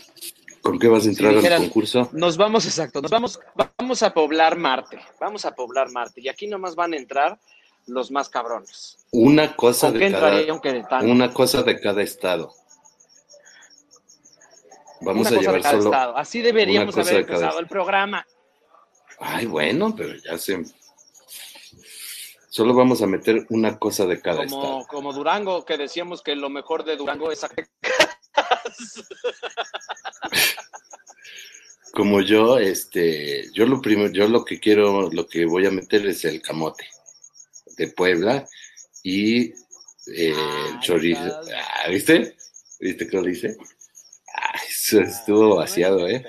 [0.61, 2.09] ¿Con qué vas a entrar al dijeran- concurso?
[2.13, 3.41] Nos vamos, exacto, nos vamos,
[3.79, 7.39] vamos a poblar Marte, vamos a poblar Marte, y aquí nomás van a entrar
[7.87, 8.99] los más cabrones.
[9.11, 12.53] Una cosa ¿Con qué de cada, una cosa de cada estado.
[15.01, 15.91] Vamos Una a cosa de llevar cada solo.
[15.91, 16.17] estado.
[16.17, 18.25] Así deberíamos haber de empezado el programa.
[19.19, 20.63] Ay, bueno, pero ya se.
[22.55, 24.87] Solo vamos a meter una cosa de cada Como, estado.
[24.87, 27.73] como Durango, que decíamos que lo mejor de Durango es Zacatecas.
[31.95, 36.07] Como yo, este, yo lo primero, yo lo que quiero, lo que voy a meter
[36.07, 36.87] es el camote
[37.79, 38.47] de Puebla
[39.03, 39.55] y eh,
[40.07, 41.23] el Ay, chorizo.
[41.23, 42.37] Ah, ¿Viste?
[42.81, 43.57] ¿Viste cómo dice?
[44.35, 46.23] Ah, eso estuvo vaciado, ¿eh?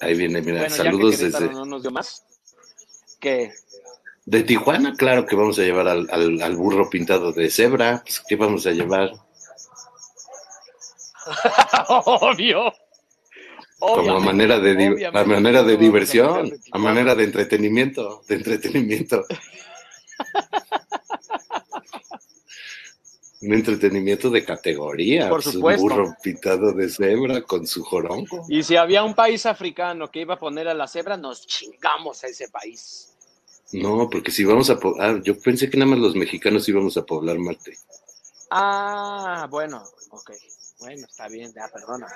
[0.00, 1.48] Ahí viene, mira, Bueno, saludos desde.
[1.50, 2.23] no nos dio más.
[4.26, 8.02] De Tijuana, claro que vamos a llevar al, al- al burro pintado de cebra.
[8.04, 9.10] Pues, ¿Qué vamos a llevar?
[11.88, 12.72] Obvio.
[13.78, 19.24] Como a manera de, a manera de diversión, a manera de entretenimiento, de entretenimiento.
[23.42, 25.28] Un entretenimiento de categoría.
[25.28, 25.82] Por pues, supuesto.
[25.82, 28.46] Un burro pintado de cebra con su jorongo.
[28.48, 32.24] Y si había un país africano que iba a poner a la cebra, nos chingamos
[32.24, 33.13] a ese país.
[33.72, 34.78] No, porque si vamos a...
[35.00, 37.76] Ah, yo pensé que nada más los mexicanos íbamos a poblar Marte.
[38.50, 40.30] Ah, bueno, ok.
[40.80, 42.06] Bueno, está bien, ya, perdona.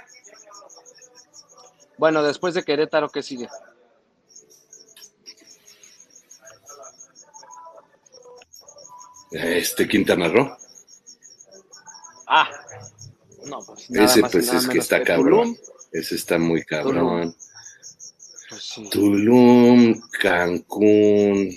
[1.96, 3.48] Bueno, después de Querétaro, ¿qué sigue?
[9.30, 10.56] Este Quintana Roo.
[12.26, 12.48] Ah,
[13.44, 15.56] no, pues nada Ese más pues nada es que está que cabrón.
[15.92, 17.34] Ese está muy cabrón.
[18.58, 18.88] Sí.
[18.90, 21.50] Tulum, Cancún,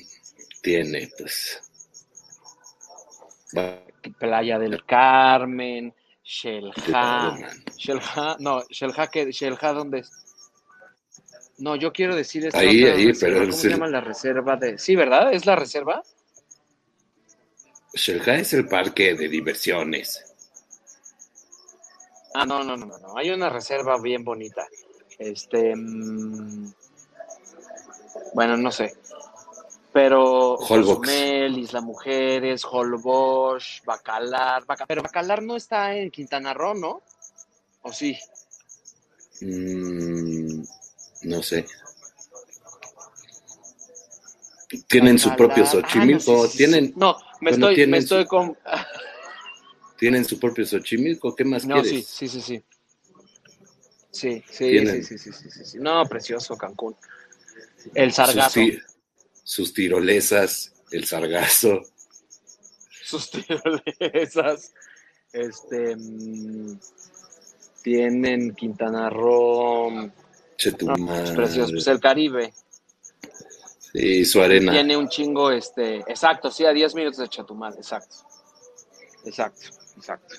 [0.62, 1.62] tiene pues...
[4.18, 5.94] Playa del Carmen,
[6.24, 7.38] Shelja.
[7.76, 9.32] Shelja, no, Shelja, ¿qué?
[9.32, 10.12] Shelja, ¿dónde es?
[11.58, 14.56] No, yo quiero decir esta Ahí, ahí, reserva, pero ¿Cómo es se llama la reserva
[14.56, 14.78] de...?
[14.78, 15.34] Sí, ¿verdad?
[15.34, 16.02] ¿Es la reserva?
[17.94, 20.26] Shelja es el parque de diversiones.
[22.34, 23.18] Ah, no, no, no, no, no.
[23.18, 24.68] Hay una reserva bien bonita.
[25.20, 25.76] Este.
[25.76, 26.74] mm,
[28.34, 28.96] bueno, no sé.
[29.94, 30.58] Pero.
[30.66, 34.66] Cozumel, Isla Mujeres, Holbox, Bacalar.
[34.66, 37.02] Baca- Pero Bacalar no está en Quintana Roo, ¿no?
[37.82, 38.18] ¿O sí?
[39.42, 40.64] Mm,
[41.24, 41.66] no sé.
[44.88, 45.84] Tienen su propio Bacalar.
[45.86, 48.58] Ah, Xochimilco, no, sí, sí, tienen, No, me Bueno, estoy, me su- estoy con.
[49.98, 52.08] tienen su propio Xochimilco, ¿qué más No, quieres?
[52.08, 52.64] sí, sí, sí.
[54.14, 55.78] Sí, sí, sí, sí, sí, sí, sí, sí.
[55.80, 56.96] No, precioso Cancún.
[57.96, 58.60] El Sus, sargazo.
[58.60, 58.80] ti-
[59.44, 61.82] sus tirolesas, el sargazo.
[63.04, 64.72] sus tirolesas.
[65.34, 66.78] Este mm,
[67.82, 70.12] tienen Quintana Roo,
[70.58, 71.36] Che tu no, es madre.
[71.36, 72.54] precioso, pues el Caribe.
[73.94, 74.72] Sí, su arena.
[74.72, 78.16] Tiene un chingo, este, exacto, sí, a 10 minutos de Chetumal, exacto.
[79.26, 79.68] Exacto,
[79.98, 80.36] exacto.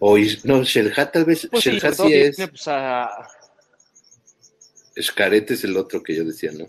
[0.00, 2.36] O no, Shelja tal vez, Pues sí, todo sí es.
[2.36, 3.28] tiene, pues, a-
[5.00, 6.66] Xcaret es el otro que yo decía, ¿no?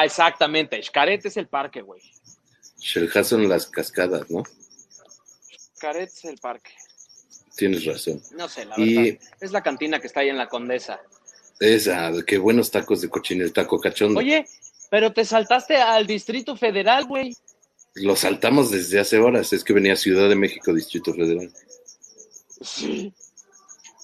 [0.00, 2.00] Ah, exactamente, Xcaret es el parque, güey.
[2.78, 4.42] Shelja son las cascadas, ¿no?
[5.76, 6.70] Xcaret es el parque.
[7.56, 8.20] Tienes razón.
[8.36, 9.20] No sé, la Y- verdad.
[9.40, 11.00] Es la cantina que está ahí en la Condesa.
[11.58, 14.20] Esa, qué buenos tacos de cochino, el taco cachondo.
[14.20, 14.46] Oye,
[14.90, 17.34] pero te saltaste al Distrito Federal, güey.
[17.94, 21.50] Lo saltamos desde hace horas, es que venía Ciudad de México, Distrito Federal.
[22.60, 23.12] Sí.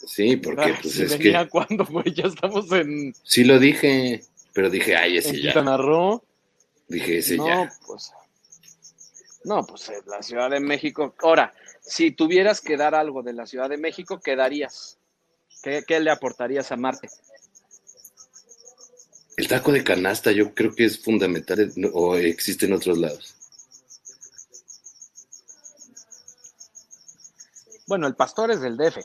[0.07, 4.22] Sí, porque Ah, pues es venía que cuando, güey, ya estamos en, sí lo dije,
[4.53, 5.53] pero dije, ay, en ese ya.
[5.53, 6.22] Quintana Roo.
[6.88, 7.72] Dije, ese no, ya.
[7.86, 8.12] pues.
[9.44, 11.14] No, pues la Ciudad de México.
[11.22, 14.98] Ahora, si tuvieras que dar algo de la Ciudad de México, ¿qué darías?
[15.62, 17.09] ¿Qué, qué le aportarías a Marte?
[19.36, 23.34] El taco de canasta yo creo que es fundamental o existe en otros lados.
[27.86, 28.98] Bueno, el pastor es del DF.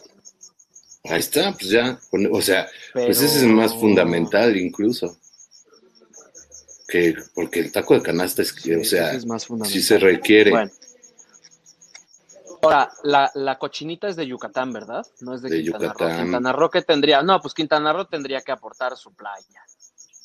[1.05, 1.99] Ahí está, pues ya.
[2.31, 3.07] O sea, Pero...
[3.07, 5.17] pues ese es más fundamental incluso.
[6.88, 9.97] Que, porque el taco de canasta es que, Sí, o sea, es más sí se
[9.99, 10.51] requiere.
[10.51, 10.71] Bueno.
[12.61, 15.05] Ahora, la, la cochinita es de Yucatán, ¿verdad?
[15.19, 16.09] No es de, De Quintana Yucatán.
[16.17, 16.23] Roo.
[16.23, 17.21] Quintana Roo, ¿qué tendría?
[17.21, 19.61] No, pues Quintana Roo tendría que aportar su playa.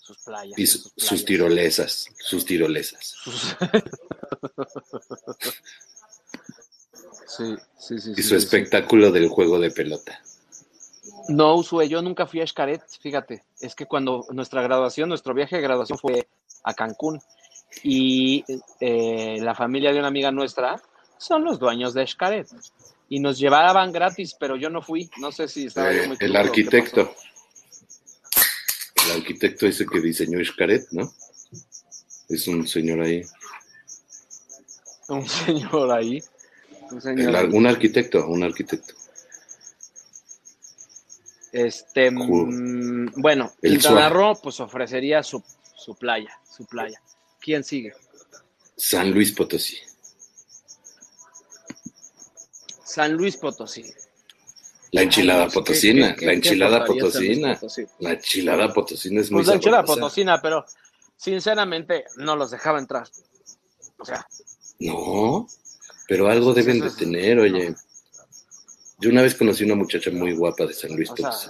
[0.00, 0.58] Sus playas.
[0.58, 3.14] y su- sus tirolesas, sus tirolesas.
[3.24, 3.56] Sus-
[7.26, 8.10] sí, sí, sí.
[8.12, 8.34] Y sí, su sí, sí.
[8.36, 10.20] espectáculo del juego de pelota.
[11.28, 13.44] No, Usue, yo nunca fui a Xcaret, fíjate.
[13.60, 16.28] Es que cuando nuestra graduación, nuestro viaje de graduación fue
[16.62, 17.20] a Cancún.
[17.82, 18.44] Y
[18.80, 20.80] eh, la familia de una amiga nuestra
[21.18, 22.48] son los dueños de Xcaret.
[23.08, 25.10] Y nos llevaban gratis, pero yo no fui.
[25.18, 27.14] No sé si estaba Eh, muy el arquitecto.
[29.06, 31.12] El arquitecto ese que diseñó Xcaret, ¿no?
[32.28, 33.22] Es un señor ahí.
[35.08, 36.22] Un señor ahí.
[36.90, 38.94] Un señor El un arquitecto, un arquitecto.
[41.52, 44.08] Este, mm, bueno, El Quintana.
[44.08, 45.42] Roo pues ofrecería su,
[45.82, 47.00] su playa, su playa.
[47.40, 47.92] ¿Quién sigue?
[48.76, 49.76] San Luis Potosí.
[52.84, 53.84] San Luis Potosí.
[54.92, 57.54] La enchilada Ay, pues, ¿qué- potosina, qué- qué- la enchilada potosina.
[57.54, 57.86] Potosí?
[58.00, 60.66] La enchilada potosina es muy Pues la enchilada potosina, pero
[61.16, 63.08] sinceramente no los dejaba entrar.
[63.98, 64.26] O sea,
[64.80, 65.48] No,
[66.08, 67.74] pero algo deben de tener, oye.
[68.98, 71.48] Yo una vez conocí una muchacha muy guapa de San Luis o sea, Potosí.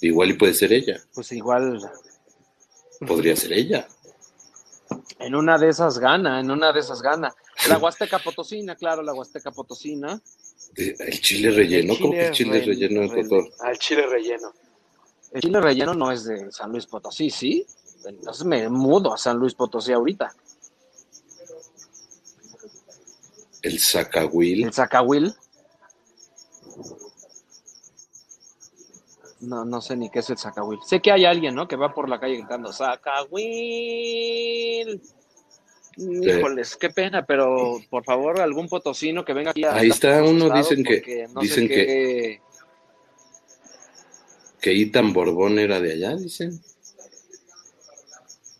[0.00, 1.00] Igual y puede ser ella.
[1.14, 1.80] pues igual.
[3.06, 3.88] Podría ser ella.
[5.18, 7.34] En una de esas gana, en una de esas gana.
[7.68, 10.20] La Huasteca Potosina, claro, la Huasteca Potosina.
[10.76, 13.50] Eh, El chile relleno, El ¿cómo que chile re- relleno en re- Cotor?
[13.60, 14.52] Ah, el chile relleno.
[15.32, 17.66] El chile relleno no es de San Luis Potosí, ¿sí?
[18.04, 20.34] Entonces me mudo a San Luis Potosí ahorita.
[23.62, 24.64] El zacahuil.
[24.64, 25.34] El Zacahuil.
[29.46, 30.80] No, no sé ni qué es el Zacahuil.
[30.84, 31.68] Sé que hay alguien, ¿no?
[31.68, 33.40] Que va por la calle gritando Zacahuil.
[35.98, 40.50] Híjoles, qué pena, pero por favor, algún potosino que venga aquí a Ahí está uno,
[40.50, 42.40] dicen que- no dicen que- qué-
[44.60, 46.60] Que Itan Borbón era de allá, dicen.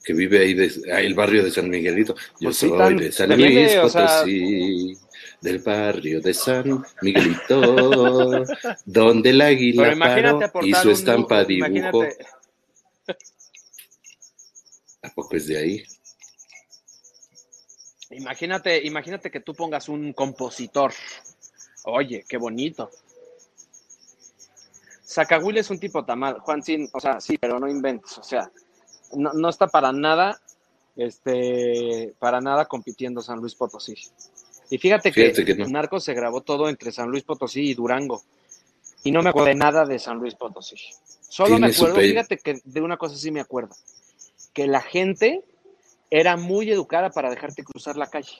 [0.05, 2.15] Que vive ahí, de, ah, el barrio de San Miguelito.
[2.39, 4.97] Yo Pues sí, soy tan- de San vive, Luis o sea- Potosí,
[5.41, 8.45] del barrio de San Miguelito,
[8.85, 12.27] donde el águila paró y su estampa dibujo, imagínate-
[15.03, 15.85] ¿A poco es de ahí?
[18.11, 20.93] Imagínate, imagínate que tú pongas un compositor.
[21.85, 22.91] Oye, qué bonito.
[25.07, 28.51] Zacahuil es un tipo tamal, Juan Sin, o sea, sí, pero no inventes, o sea,
[29.13, 30.41] no, no está para nada,
[30.97, 33.95] este, para nada compitiendo San Luis Potosí.
[34.71, 35.69] Y fíjate, Fíjate que, que no.
[35.69, 38.23] Narcos se grabó todo entre San Luis Potosí y Durango.
[39.05, 40.77] Y no me acuerdo de nada de San Luis Potosí.
[41.29, 43.77] Solo me acuerdo, fíjate que de una cosa sí me acuerdo,
[44.53, 45.43] que la gente
[46.11, 48.33] era muy educada para dejarte cruzar la calle.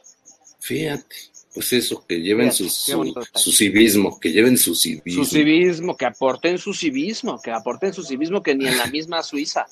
[0.61, 1.17] Fíjate,
[1.55, 5.25] pues eso, que lleven Fíjate, su, su, su civismo, que lleven su civismo.
[5.25, 9.23] Su civismo, que aporten su civismo, que aporten su civismo que ni en la misma
[9.23, 9.67] Suiza.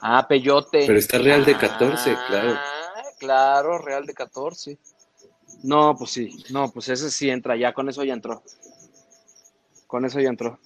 [0.00, 0.84] Ah, Peyote.
[0.86, 2.58] Pero está Real de 14, Ah, claro.
[3.18, 4.78] Claro, Real de 14.
[5.62, 8.42] No, pues sí, no, pues ese sí entra ya, con eso ya entró.
[9.86, 10.58] Con eso ya entró.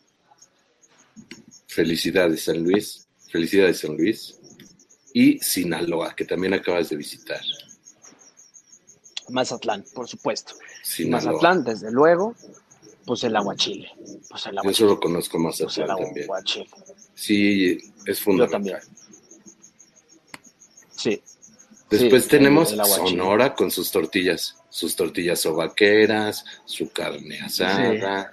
[1.66, 3.09] Felicidades, San Luis.
[3.30, 4.39] Felicidades, San Luis.
[5.12, 7.41] Y Sinaloa, que también acabas de visitar.
[9.30, 10.55] Mazatlán, por supuesto.
[10.82, 11.32] Sinaloa.
[11.32, 12.35] Mazatlán, desde luego,
[13.07, 13.91] pues el aguachile.
[14.28, 14.74] Pues el Yo aguachile.
[14.74, 16.24] solo conozco Pues el Mazatlán también.
[16.24, 16.66] aguachile.
[17.14, 18.51] Sí, es Yo fundamental.
[18.53, 18.78] también.
[21.05, 21.22] Sí.
[21.90, 23.11] Después Sí, tenemos el- el aguachile.
[23.11, 28.32] Sonora con sus tortillas, sus tortillas sobaqueras, su carne asada.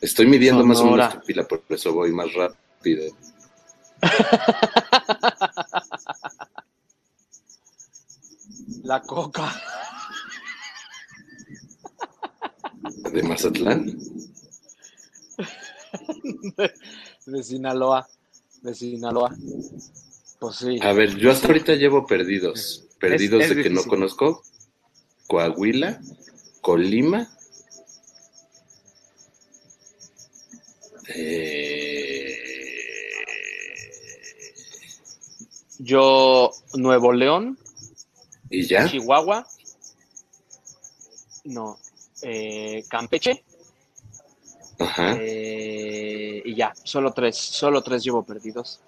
[0.00, 3.12] Estoy midiendo más o menos tu pila, por eso voy más rápido.
[8.82, 9.52] La coca.
[13.12, 13.86] De Mazatlán.
[17.26, 18.06] de Sinaloa.
[18.64, 19.36] De Sinaloa.
[20.40, 20.78] Pues sí.
[20.80, 22.84] A ver, yo hasta ahorita llevo perdidos.
[22.98, 24.42] Perdidos es de que no conozco.
[25.26, 26.00] Coahuila,
[26.60, 27.30] Colima.
[31.08, 32.34] eh,
[35.78, 37.58] Yo, Nuevo León,
[38.48, 38.88] y ya.
[38.88, 39.46] Chihuahua.
[41.44, 41.78] No.
[42.22, 43.44] eh, Campeche.
[44.78, 45.16] Ajá.
[45.20, 46.72] eh, y ya.
[46.82, 47.36] Solo tres.
[47.36, 48.80] Solo tres llevo perdidos.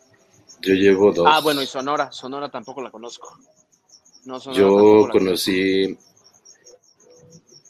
[0.60, 1.26] Yo llevo dos.
[1.30, 2.10] Ah, bueno, y Sonora.
[2.12, 3.38] Sonora tampoco la conozco.
[4.24, 5.96] No, Sonora Yo conocí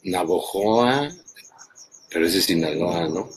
[0.04, 1.10] Navojoa,
[2.10, 3.28] pero ese es Sinaloa, ¿no?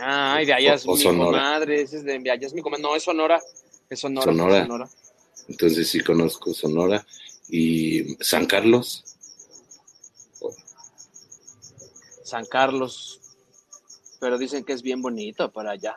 [0.00, 1.38] Ay, de allá es O- o mi Sonora.
[1.38, 2.82] comadre, ese es de de allá es mi comadre.
[2.82, 3.40] No, es Sonora.
[3.88, 4.24] Es Sonora.
[4.24, 4.62] Sonora.
[4.62, 4.90] Sonora.
[5.48, 7.06] Entonces sí conozco Sonora.
[7.48, 9.04] Y San Carlos,
[12.24, 13.20] San Carlos.
[14.26, 15.94] Pero dicen que es bien bonito para allá.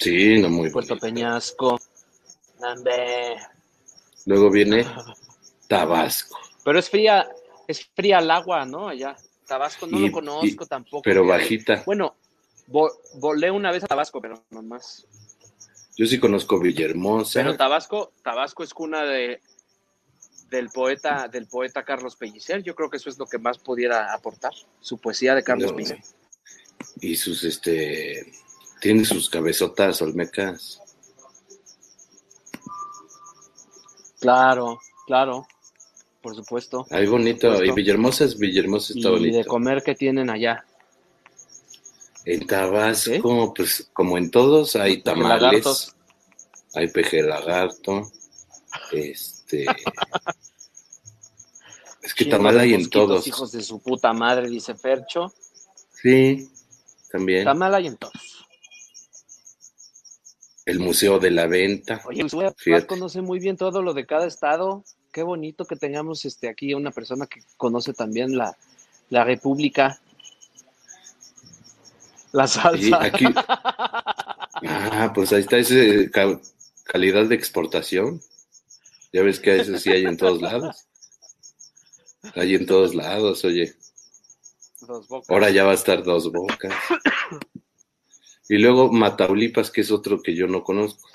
[0.00, 1.06] sí, no muy Puerto bonito.
[1.06, 1.78] Peñasco.
[2.58, 3.36] Nambe.
[4.26, 4.84] Luego viene
[5.68, 7.28] Tabasco, Pero es fría,
[7.68, 8.88] es fría el agua, ¿no?
[8.88, 9.14] Allá.
[9.46, 11.02] Tabasco no Y- lo conozco tampoco.
[11.02, 11.84] pero bajita.
[11.86, 12.16] Bueno,
[12.68, 12.90] vo-
[13.20, 15.06] volé una vez a Tabasco, pero nomás.
[15.96, 17.42] Yo sí conozco Villahermosa.
[17.44, 19.40] Pero Tabasco, Tabasco es cuna de
[20.50, 22.60] del poeta, del poeta Carlos Pellicer.
[22.64, 24.50] Yo creo que eso es lo que más pudiera aportar.
[24.80, 26.00] Su poesía de Carlos No, Pellicer.
[27.02, 28.32] Y sus, este,
[28.80, 30.80] tiene sus cabezotas olmecas.
[34.20, 35.46] Claro, claro.
[36.22, 36.86] Por supuesto.
[36.90, 37.62] Ay, bonito.
[37.64, 37.72] Y.
[37.72, 39.48] Villahermosa es Villahermosa, Y está de bonito.
[39.48, 40.64] comer que tienen allá.
[42.24, 45.92] En Tabasco, pues como en todos, hay tamales,
[46.72, 48.12] hay peje lagarto,
[48.92, 49.66] este...
[52.02, 53.26] es que Chingo tamal de hay en todos.
[53.26, 55.34] Hijos de su puta madre, dice Fercho.
[56.00, 56.48] Sí,
[57.12, 57.44] también.
[57.44, 58.46] Tamal hay en todos.
[60.64, 62.00] El Museo de la Venta.
[62.06, 62.86] Oye, Vas Fíjate.
[62.86, 64.84] conoce muy bien todo lo de cada estado.
[65.12, 68.56] Qué bonito que tengamos este aquí una persona que conoce también la,
[69.10, 70.00] la República.
[72.32, 73.02] La Y salsa.
[73.04, 73.24] aquí,
[74.64, 76.40] Ah, pues ahí está ese ca-
[76.84, 78.22] calidad de exportación.
[79.12, 80.86] Ya ves que eso sí hay en todos lados.
[82.36, 83.74] Hay en todos lados, oye.
[84.92, 85.30] Dos bocas.
[85.30, 86.74] Ahora ya va a estar dos bocas.
[88.46, 91.08] Y luego Mataulipas, que es otro que yo no conozco.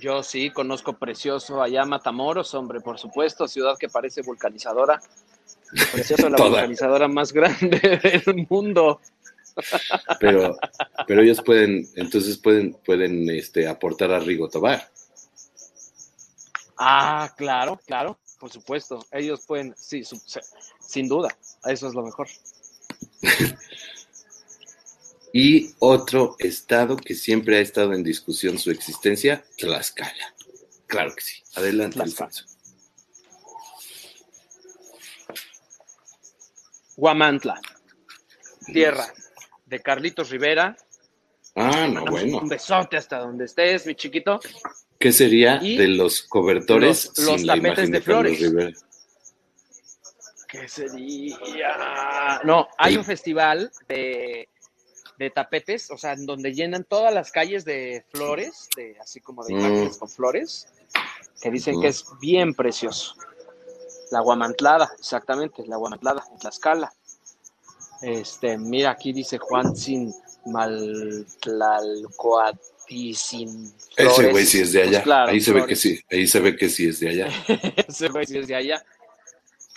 [0.00, 5.00] Yo sí conozco precioso allá Matamoros, hombre, por supuesto, ciudad que parece vulcanizadora.
[5.92, 6.50] Precioso, la Toda.
[6.50, 7.78] vulcanizadora más grande
[8.26, 9.00] del mundo.
[10.18, 10.56] Pero,
[11.06, 14.90] pero ellos pueden, entonces pueden, pueden este, aportar a Rigo Tobar.
[16.76, 19.04] Ah, claro, claro, por supuesto.
[19.10, 20.20] Ellos pueden, sí, su-
[20.80, 21.28] sin duda,
[21.64, 22.28] eso es lo mejor.
[25.30, 30.34] Y otro estado que siempre ha estado en discusión su existencia, Tlaxcala.
[30.86, 31.42] Claro que sí.
[31.54, 32.30] Adelante, Tlaxcala.
[32.30, 32.44] Alfonso.
[36.96, 37.60] Guamantla,
[38.72, 39.06] tierra
[39.66, 40.76] de Carlitos Rivera.
[41.54, 42.38] Ah, no, bueno.
[42.38, 44.40] Un besote hasta donde estés, mi chiquito.
[44.98, 48.40] ¿Qué sería Y de los cobertores los- los sin la tapetes imagen de flores.
[48.40, 48.72] Rivera?
[50.48, 52.40] ¿Qué sería?
[52.44, 54.48] No, hay un festival de,
[55.18, 59.44] de tapetes, o sea, en donde llenan todas las calles de flores, de, así como
[59.44, 59.58] de Mm.
[59.58, 60.66] imágenes con flores,
[61.40, 61.82] que dicen Mm.
[61.82, 63.14] que es bien precioso.
[64.10, 66.92] La guamantlada, exactamente, la guamantlada, en Tlaxcala.
[68.00, 70.14] Este, mira, aquí dice Juan sin
[72.90, 73.72] Maltlalcoaticin.
[73.96, 74.90] Ese güey sí es de allá.
[74.90, 76.00] Pues claro, ahí se ve que sí.
[76.10, 77.28] Ahí se ve que sí es de allá.
[77.88, 78.84] Ese güey sí es de allá.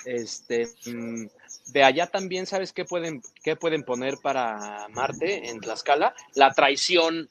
[0.05, 1.25] Este, mm,
[1.67, 6.13] de allá también, ¿sabes qué pueden, qué pueden poner para Marte en Tlaxcala?
[6.35, 7.29] La traición,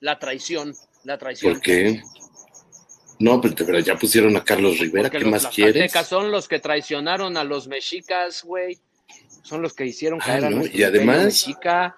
[0.00, 0.74] la traición,
[1.04, 1.52] la traición.
[1.54, 2.02] ¿Por qué?
[3.18, 5.04] No, pero, ya pusieron a Carlos Rivera.
[5.08, 5.90] Porque ¿Qué los más quieres?
[6.06, 8.78] son los que traicionaron a los mexicas, güey.
[9.42, 11.96] Son los que hicieron Ah, caer a no, nuestro y además- mexica,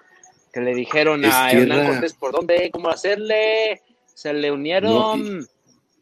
[0.53, 3.81] que le dijeron Es a Hernán tierra- Cortés por dónde, cómo hacerle,
[4.13, 5.47] se le unieron.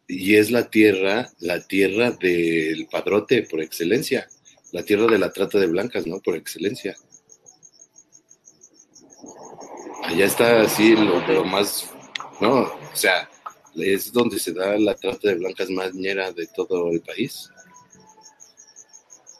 [0.07, 4.27] Y es la tierra, la tierra del padrote por excelencia.
[4.71, 6.19] La tierra de la trata de blancas, ¿no?
[6.19, 6.95] Por excelencia.
[10.03, 11.89] Allá está así lo, lo más,
[12.39, 13.29] no, o sea,
[13.75, 17.49] es donde se da la trata de blancas más ñera de todo el país.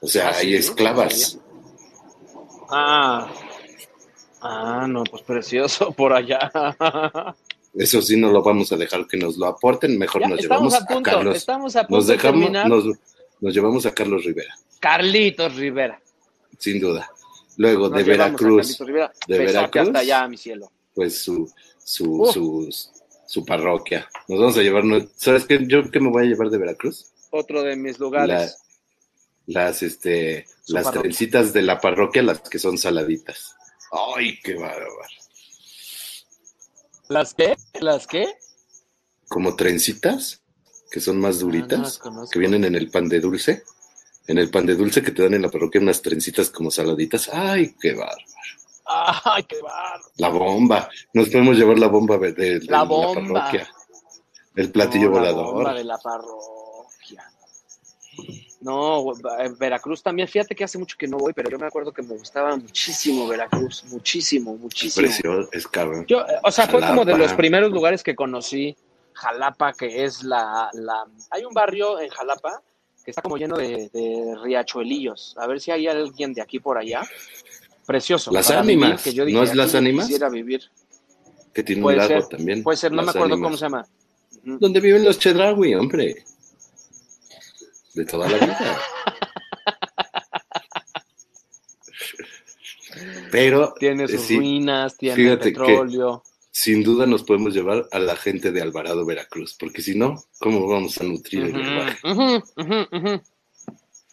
[0.01, 0.59] O sea, Ah, sí, hay ¿no?
[0.59, 1.39] esclavas.
[2.69, 3.31] Ah,
[4.41, 6.51] ah, no, pues precioso por allá.
[7.73, 10.73] Eso sí no lo vamos a dejar que nos lo aporten, mejor Ya, nos llevamos
[10.73, 11.37] a punto, a Carlos.
[11.37, 12.67] estamos a punto Nos de dejamos, terminar.
[12.69, 12.85] nos,
[13.39, 16.01] nos llevamos a Carlos Rivera, Carlitos Rivera.
[16.57, 17.09] sin duda.
[17.57, 19.11] Luego Nos de Veracruz, Rivera.
[19.27, 19.87] de Veracruz.
[19.87, 20.71] hasta allá, mi cielo.
[20.93, 21.51] pues su,
[21.83, 22.69] su, su,
[23.27, 24.07] su parroquia.
[24.27, 25.59] Nos vamos a llevarnos, ¿sabes qué?
[25.67, 27.11] Yo qué me voy a llevar de Veracruz?
[27.31, 28.57] Otro de mis lugares.
[29.47, 31.01] Las, este, Su las parroquia.
[31.03, 33.55] trencitas de la parroquia, las que son saladitas.
[33.91, 34.91] Ay, qué bárbaro.
[37.09, 37.55] ¿Las qué?
[37.79, 38.27] ¿Las qué?
[39.29, 40.41] Como trencitas,
[40.91, 41.99] que son más Ah, no duritas,
[42.31, 43.63] que vienen en el pan de dulce.
[44.27, 47.29] En el pan de dulce que te dan en la parroquia unas trencitas como saladitas.
[47.31, 48.17] Ay, qué bárbaro.
[48.89, 49.99] Ay, qué bar.
[50.17, 50.89] La bomba.
[51.13, 53.69] Nos podemos llevar la bomba de, de- de La parroquia.
[54.55, 55.53] El platillo No, la volador.
[55.55, 57.31] bomba de la parroquia.
[58.67, 59.13] No,
[59.57, 60.27] Veracruz también.
[60.27, 63.25] Fíjate que hace mucho que no voy, pero yo me acuerdo que me gustaba muchísimo
[63.25, 63.85] Veracruz.
[63.85, 65.07] Muchísimo, muchísimo.
[65.07, 66.05] Precioso, es cabrón.
[66.05, 68.75] Yo, eh, o sea, fue como de los primeros lugares que conocí.
[69.13, 71.05] Jalapa, que es la, la...
[71.31, 72.61] Hay un barrio en Jalapa
[73.05, 75.33] que está como lleno de, de riachuelillos.
[75.39, 77.01] A ver si hay alguien de aquí por allá.
[77.85, 78.31] Precioso.
[78.31, 80.07] Las ánimas, que yo ¿no es Las Ánimas?
[80.07, 80.61] Quisiera vivir.
[81.53, 82.63] que tiene Puede un lago ser, también.
[82.63, 83.47] Puede ser, no me acuerdo ánimas.
[83.47, 83.87] cómo se llama.
[84.45, 84.57] Ujú.
[84.59, 86.25] ¿Dónde viven los Chedraui, hombre?
[87.97, 88.79] De toda la vida.
[93.31, 96.23] Pero Tiene sus sí, ruinas, tiene que- petróleo.
[96.51, 100.67] sin duda nos podemos llevar a la gente de Alvarado, Veracruz, porque si no, ¿cómo
[100.67, 103.21] vamos a nutrir el lenguaje?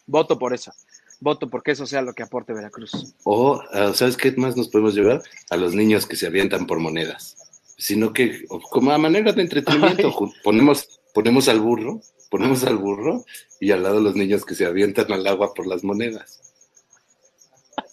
[0.05, 0.71] Voto por eso.
[1.19, 3.13] Voto porque eso sea lo que aporte Veracruz.
[3.23, 5.23] O, ah, ¿sabes qué más nos podemos llevar?
[5.49, 7.37] A los niños que se avientan por monedas.
[7.77, 10.31] Sino que, como a manera de entretenimiento, Ay.
[10.43, 13.25] ponemos, ponemos al burro, ponemos al burro
[13.59, 16.41] y al lado los niños que se avientan al agua por las monedas.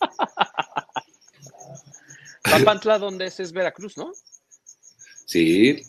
[2.43, 3.41] Papantla, ¿dónde es?
[3.41, 4.12] Es Veracruz, ¿no?
[5.26, 5.83] Sí,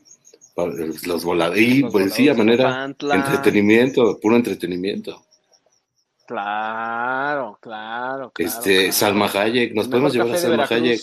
[0.56, 1.62] los voladores.
[1.62, 3.16] Y Los pues sí, a manera Papantla.
[3.16, 5.26] entretenimiento, puro entretenimiento.
[6.26, 8.34] Claro, claro, claro.
[8.38, 8.94] este, claro.
[8.94, 11.02] Salma Hayek, nos podemos llevar a de Salma Hayek.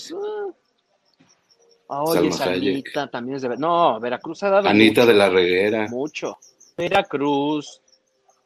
[1.88, 2.86] Ah, Oye, Salma Hayek.
[2.86, 5.88] Salmita también es de No, Veracruz ha dado Anita mucho, de la Reguera.
[5.88, 6.38] mucho.
[6.81, 7.81] Veracruz,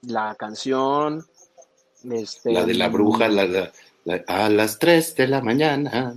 [0.02, 1.24] la canción,
[2.10, 3.72] este, La de la bruja, la, la-
[4.04, 6.16] la- a las 3 de la mañana.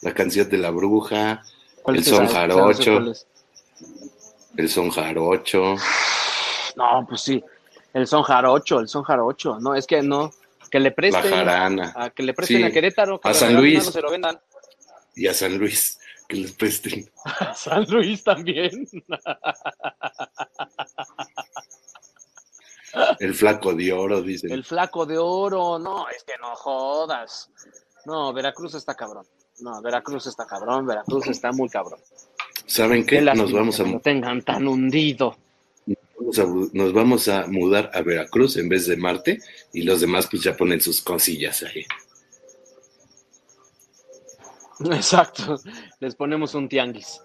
[0.00, 1.42] La canción de la bruja,
[1.82, 3.02] ¿Cuál El son jarocho.
[4.56, 5.76] El son jarocho.
[6.76, 7.44] No, pues sí.
[7.92, 9.58] El son jarocho, el son jarocho.
[9.60, 10.32] No, es que no.
[10.70, 11.30] Que le La presten.
[11.30, 11.92] jarana.
[11.94, 12.62] A, que le presten Sí.
[12.64, 13.20] a Querétaro.
[13.20, 13.84] que A San Luis.
[13.84, 14.40] no se lo vendan.
[15.14, 15.98] Y a San Luis,
[16.28, 17.10] que les presten.
[17.54, 18.86] San Luis también.
[23.18, 24.52] El flaco de oro, dicen.
[24.52, 25.78] El flaco de oro.
[25.78, 27.50] No, es que no jodas.
[28.06, 29.26] No, Veracruz está cabrón.
[29.60, 30.86] No, Veracruz está cabrón.
[30.86, 32.00] Veracruz está muy cabrón.
[32.66, 33.18] ¿Saben qué?
[33.18, 35.36] Qué Nos vamos, que a, lo tengan tan hundido.
[36.18, 39.40] vamos a- nos vamos a mudar a Veracruz en vez de Marte
[39.72, 41.84] y los demás pues ya ponen sus cosillas ahí.
[44.92, 45.56] Exacto.
[46.00, 47.20] Les ponemos un tianguis.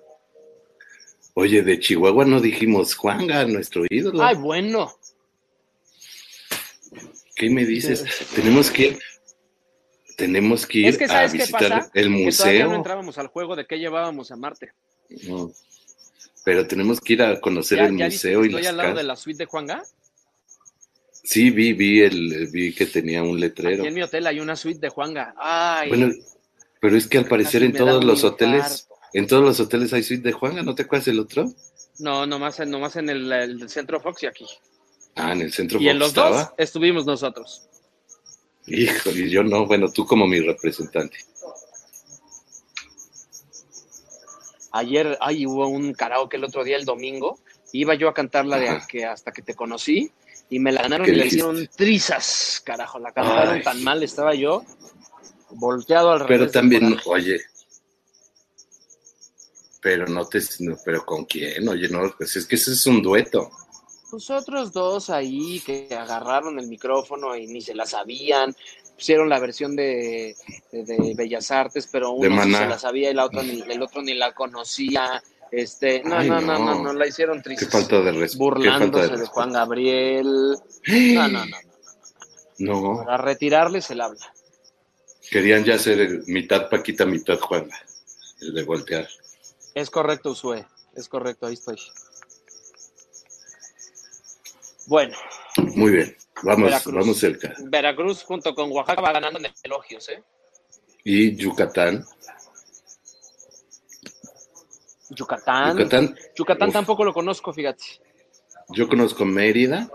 [1.35, 4.21] Oye, de Chihuahua no dijimos Juanga, nuestro ídolo.
[4.23, 4.91] Ay, bueno.
[7.35, 8.03] ¿Qué me dices?
[8.35, 8.99] Tenemos que ir,
[10.17, 11.91] tenemos que ir Es que a ¿sabes qué visitar pasa?
[11.93, 12.75] el Que todavía no museo.
[12.75, 14.73] entrábamos al juego de qué llevábamos a Marte.
[15.27, 15.51] No.
[16.43, 18.95] Pero tenemos que ir a conocer ¿Ya, el ya museo y estoy las al lado
[18.95, 19.83] de la suite de Juanga?
[21.23, 23.83] Sí, vi, vi el, vi que tenía un letrero.
[23.83, 25.33] Aquí en mi hotel hay una suite de Juanga.
[25.37, 26.11] Ay, Bueno,
[26.79, 28.95] pero es que al parecer en todos los hoteles, infarto.
[29.13, 31.51] en todos los hoteles hay suite de Juanga, ¿no te acuerdas el otro?
[31.99, 34.45] No, nomás, en- nomás en el, el centro Fox y aquí.
[35.15, 36.29] Ah, en el centro Y en Fox los estaba.
[36.43, 37.67] dos estuvimos nosotros.
[38.67, 41.17] Hijo, y yo no, bueno, tú como mi representante.
[44.71, 47.39] Ayer, ay, hubo un karaoke el otro día, el domingo.
[47.73, 50.11] Iba yo a cantar la de que hasta que te conocí
[50.49, 51.35] y me la ganaron ¿Qué y dijiste?
[51.37, 52.99] hicieron trizas, carajo.
[52.99, 53.63] La cantaron Ay.
[53.63, 54.63] tan mal, estaba yo
[55.51, 56.39] volteado al revés.
[56.39, 57.39] Pero también, oye,
[59.81, 63.01] pero no te, no, pero con quién, oye, no, pues es que ese es un
[63.01, 63.49] dueto.
[64.11, 68.55] Pues otros dos ahí que agarraron el micrófono y ni se la sabían.
[68.95, 70.35] Pusieron la versión de,
[70.71, 73.81] de- de Bellas Artes, pero uno sí se la sabía y la otra ni, el
[73.81, 75.23] otro ni la conocía.
[75.51, 76.83] Este, no, Ay, no, no, no, no.
[76.83, 77.65] no, la hicieron Qué triste.
[77.67, 78.43] falta de respeto.
[78.43, 80.55] Burlándose de Juan Gabriel.
[80.87, 81.55] No, no, no,
[82.57, 82.81] no.
[82.97, 84.33] No, Para retirarle se la habla.
[85.29, 87.77] Querían ya hacer el mitad Paquita, mitad Juana,
[88.41, 89.07] el de voltear.
[89.75, 90.65] Es correcto, Usue.
[90.95, 91.77] Es correcto, ahí estoy.
[94.87, 95.15] Bueno,
[95.57, 96.95] Muy bien, vamos, Veracruz.
[96.95, 97.53] vamos cerca.
[97.59, 100.23] Veracruz junto con Oaxaca va ganando en elogios, ¿eh?
[101.03, 102.03] Y Yucatán,
[105.11, 105.77] Yucatán.
[105.77, 107.83] Yucatán, Yucatán tampoco lo conozco, fíjate.
[108.69, 109.89] yo conozco Mérida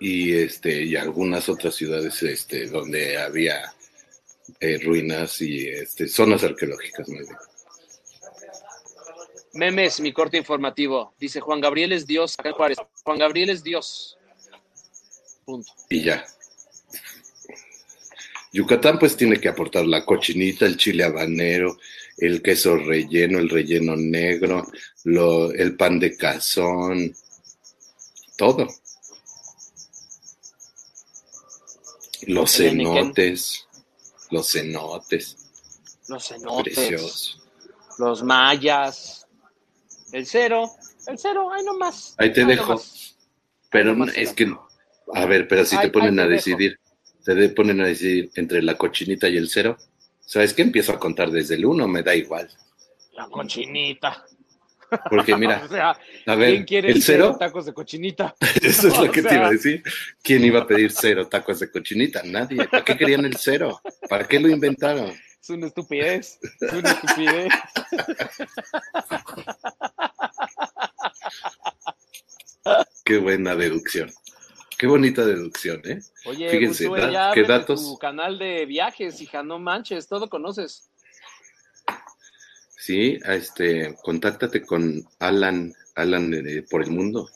[0.00, 3.72] y este y algunas otras ciudades este donde había
[4.58, 7.38] eh, ruinas y este zonas arqueológicas más bien.
[9.52, 11.14] Memes, mi corte informativo.
[11.18, 12.36] Dice Juan Gabriel es Dios.
[12.38, 12.78] Acá en Juárez.
[13.02, 14.16] Juan Gabriel es Dios.
[15.44, 15.72] Punto.
[15.88, 16.24] y ya.
[18.52, 21.78] Yucatán pues tiene que aportar la cochinita, el chile habanero,
[22.18, 24.66] el queso relleno, el relleno negro,
[25.04, 27.14] lo, el pan de cazón,
[28.36, 28.68] todo.
[32.26, 33.66] Los cenotes,
[34.30, 35.36] los cenotes,
[36.08, 36.74] Los cenotes.
[36.74, 37.42] preciosos.
[37.98, 39.26] Los mayas.
[40.12, 40.70] El cero.
[41.06, 42.14] El cero, ahí nomás.
[42.18, 42.70] Ahí te Ahí dejo.
[42.72, 43.16] nomás.
[43.70, 44.52] Pero Nomás es que,
[45.14, 46.78] a ver, pero si Ahí- te ponen a te decidir,
[47.24, 49.76] te ponen a decidir entre la cochinita y el cero,
[50.26, 50.62] ¿sabes qué?
[50.62, 52.50] Empiezo a contar desde el uno, me da igual.
[53.12, 54.26] La cochinita.
[55.08, 58.34] Porque mira, o sea, a ¿quién ver, quiere el cero, tacos de cochinita?
[58.62, 59.82] eso es lo O que te iba a decir.
[60.22, 62.22] ¿Quién iba a pedir cero tacos de cochinita?
[62.24, 62.66] Nadie.
[62.68, 63.80] ¿Para qué querían el cero?
[64.08, 65.12] ¿Para qué lo inventaron?
[65.40, 66.38] Es una estupidez.
[66.60, 67.48] Es una estupidez.
[73.04, 74.10] Qué buena deducción.
[74.78, 76.00] Qué bonita deducción, ¿eh?
[76.26, 77.82] Oye, Fíjense, ya qué datos.
[77.82, 80.90] tu canal de viajes, hija, no manches, todo conoces.
[82.80, 87.28] Sí, este, contáctate con Alan, Alan eh, por el mundo.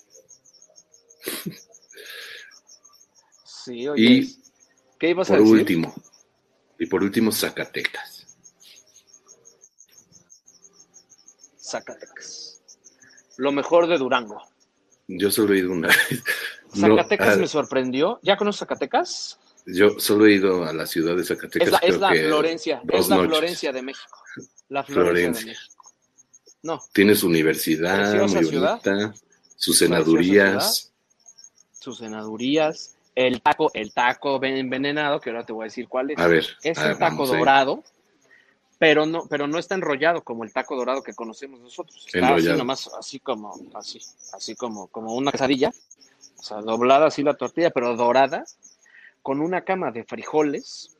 [3.44, 4.02] Sí, oye.
[4.02, 4.42] Y
[4.98, 5.58] ¿Qué ibas a por decir?
[5.58, 5.94] último,
[6.78, 8.26] y por último, Zacatecas.
[11.60, 12.62] Zacatecas.
[13.36, 14.40] Lo mejor de Durango.
[15.08, 16.22] Yo solo he ido una vez.
[16.74, 18.18] Zacatecas ah, me sorprendió.
[18.22, 19.38] ¿Ya conoces Zacatecas?
[19.66, 21.68] Yo solo he ido a la ciudad de Zacatecas.
[21.68, 23.30] Es la, es creo la que Florencia, es la noches.
[23.30, 24.18] Florencia de México.
[24.68, 25.40] La Florencia, Florencia.
[25.40, 25.74] de México.
[26.62, 28.80] No, Tiene su universidad, Preciosa muy ciudad.
[28.84, 29.14] bonita,
[29.56, 30.92] sus senadurías.
[31.78, 36.10] sus senadurías, el taco, el taco ven- envenenado, que ahora te voy a decir cuál
[36.10, 36.18] es.
[36.18, 36.46] A ver.
[36.62, 37.84] es el taco dorado,
[38.78, 42.06] pero no, pero no está enrollado como el taco dorado que conocemos nosotros.
[42.12, 44.00] Está así nomás, así como, así,
[44.32, 45.70] así como, como una quesadilla,
[46.38, 48.44] o sea, doblada así la tortilla, pero dorada,
[49.24, 50.98] con una cama de frijoles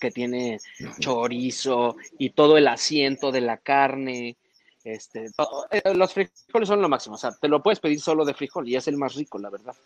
[0.00, 0.58] que tiene
[0.98, 4.36] chorizo y todo el asiento de la carne
[4.82, 5.30] Este,
[5.70, 8.68] eh, los frijoles son lo máximo, o sea, te lo puedes pedir solo de frijol
[8.68, 9.76] y es el más rico, la verdad.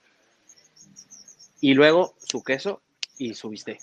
[1.60, 2.80] Y luego su queso
[3.18, 3.78] y su bistec.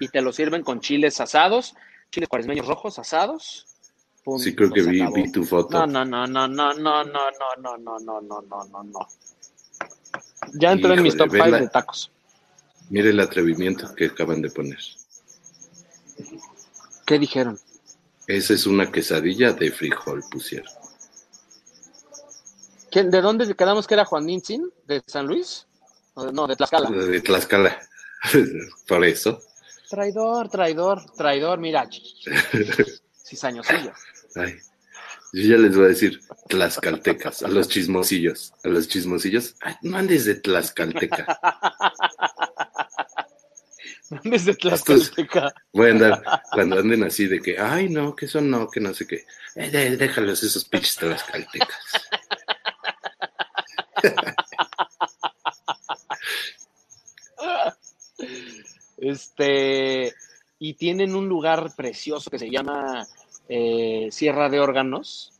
[0.00, 1.76] Y te lo sirven con chiles asados,
[2.10, 3.66] chiles cuaresmeños rojos asados.
[4.24, 5.86] Pum, Sí, creo que vi, vi tu foto.
[5.86, 9.08] No, no, no, no, no, no, no, no, no, no, no, no, no, no, no.
[10.52, 11.58] Ya entró en mis top 5 vela.
[11.60, 12.10] de tacos.
[12.90, 14.78] Mire el atrevimiento que acaban de poner.
[17.06, 17.58] ¿Qué dijeron?
[18.26, 20.72] Esa es una quesadilla de frijol, pusieron.
[22.90, 24.70] ¿Quién- ¿De dónde quedamos que era Juan Nintzin?
[24.86, 25.66] ¿De San Luis?
[26.16, 26.90] No, de Tlaxcala.
[26.90, 27.78] De Tlaxcala.
[28.88, 29.40] Por eso.
[29.90, 31.88] Traidor, traidor, traidor, mira.
[33.26, 33.92] Cizañosillo.
[34.36, 34.54] Ay,
[35.34, 39.56] yo ya les voy a decir tlaxcaltecas, a los chismosillos, a los chismosillos.
[39.60, 41.26] Ay, no andes de tlaxcalteca.
[44.22, 45.52] Desde Tlaxcalteca.
[45.72, 48.94] Voy a andar cuando anden así de que, ay, no, que eso no, que no
[48.94, 49.24] sé qué.
[49.56, 51.78] Eh, de- déjalos esos pinches tlaxcaltecas.
[58.98, 60.14] Este,
[60.58, 63.06] y tienen un lugar precioso que se llama
[63.48, 65.32] eh, Sierra de Órganos.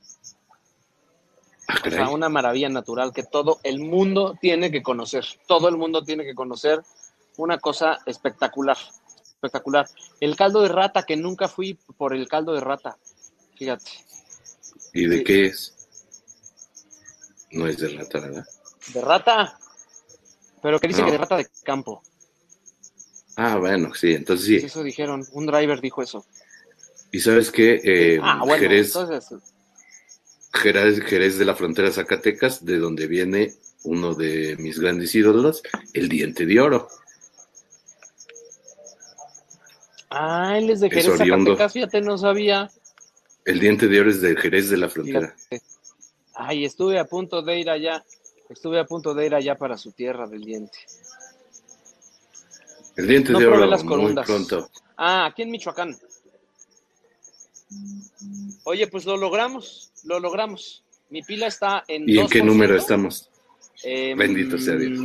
[1.66, 2.14] Ah, O sea, caray.
[2.14, 5.24] una maravilla natural que todo el mundo tiene que conocer.
[5.46, 6.82] Todo el mundo tiene que conocer
[7.38, 8.76] una cosa espectacular.
[9.34, 9.88] Espectacular.
[10.20, 12.96] El caldo de rata, que nunca fui por el caldo de rata.
[13.56, 13.90] Fíjate.
[14.92, 15.24] ¿Y de sí.
[15.24, 15.74] qué es?
[17.50, 18.46] No es de rata, ¿verdad?
[18.92, 19.58] De rata.
[20.62, 21.06] Pero que dice No.
[21.06, 22.02] que de rata de campo.
[23.36, 24.56] Ah, bueno, sí, entonces sí.
[24.56, 25.26] Eso dijeron.
[25.32, 26.24] Un driver dijo eso.
[27.14, 27.80] ¿Y sabes qué?
[27.84, 28.60] Eh, ah, bueno.
[28.60, 29.38] Jerez, Entonces,
[30.52, 33.54] Jerez, Jerez de la frontera Zacatecas, de donde viene
[33.84, 35.62] uno de mis grandes ídolos,
[35.92, 36.88] el diente de oro.
[40.10, 41.52] ah, él es de Es Jerez, oriundo.
[41.52, 41.72] Zacatecas.
[41.72, 42.68] Fíjate, no sabía.
[43.44, 45.36] El diente de oro es de Jerez de la frontera.
[45.36, 45.62] Fíjate.
[46.34, 48.04] Ay, estuve a punto de ir allá.
[48.48, 50.78] Estuve a punto de ir allá para su tierra del diente.
[52.96, 54.68] El diente No de oro, las muy pronto.
[54.96, 55.96] Ah, aquí en Michoacán.
[58.64, 60.84] Oye, pues lo logramos, lo logramos.
[61.10, 62.44] Mi pila está en ¿Y en qué 2%.
[62.46, 63.28] número estamos?
[63.82, 64.98] Em, Bendito sea Dios.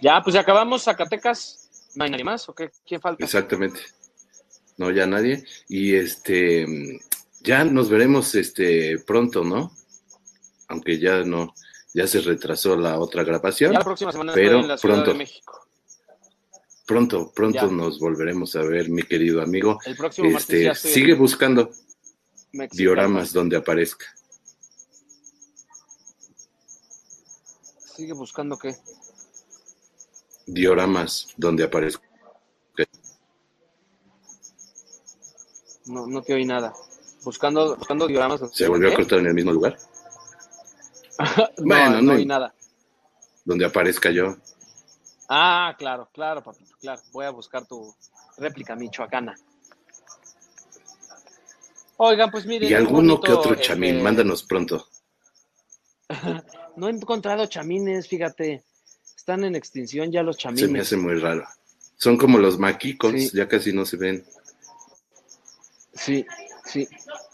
[0.00, 1.90] Ya, pues ya acabamos Zacatecas.
[1.94, 2.48] ¿No hay nadie más?
[2.48, 2.70] ¿O qué?
[2.86, 3.24] ¿Quién falta?
[3.24, 3.80] Exactamente.
[4.76, 5.44] No, ya nadie.
[5.68, 6.66] Y este,
[7.40, 9.72] ya nos veremos este pronto, ¿no?
[10.68, 11.54] Aunque ya no,
[11.94, 13.72] ya se retrasó la otra grabación.
[13.72, 15.12] Ya la próxima semana Pero en la Ciudad pronto.
[15.12, 15.67] de México.
[16.88, 17.70] Pronto, pronto Ya.
[17.70, 19.78] nos volveremos a ver, mi querido amigo.
[19.84, 21.70] El próximo martes Este, ya sigue en buscando
[22.72, 24.06] dioramas donde aparezca.
[27.94, 28.74] Sigue buscando qué.
[30.46, 32.02] Dioramas donde aparezca.
[35.84, 36.72] No, no te oí nada.
[37.22, 38.40] Buscando, buscando dioramas.
[38.54, 39.78] ¿Se volvió a cortar en el mismo lugar?
[41.18, 41.26] No,
[41.66, 42.54] Bueno, no no- oí nada.
[43.44, 44.36] Donde aparezca yo.
[45.28, 47.02] Ah, claro, claro, papito, claro.
[47.12, 47.94] Voy a buscar tu
[48.38, 49.34] réplica michoacana.
[51.98, 52.70] Oigan, pues miren.
[52.70, 54.86] Y alguno que otro chamín, este, mándanos pronto.
[56.76, 58.62] No he encontrado chamines, fíjate.
[59.16, 60.82] Están en extinción ya los Se me chamines.
[60.86, 61.44] hace muy raro.
[61.96, 63.30] Son como los maquicos, Sí.
[63.34, 64.24] ya casi no se ven.
[65.92, 66.24] Sí,
[66.64, 66.86] sí,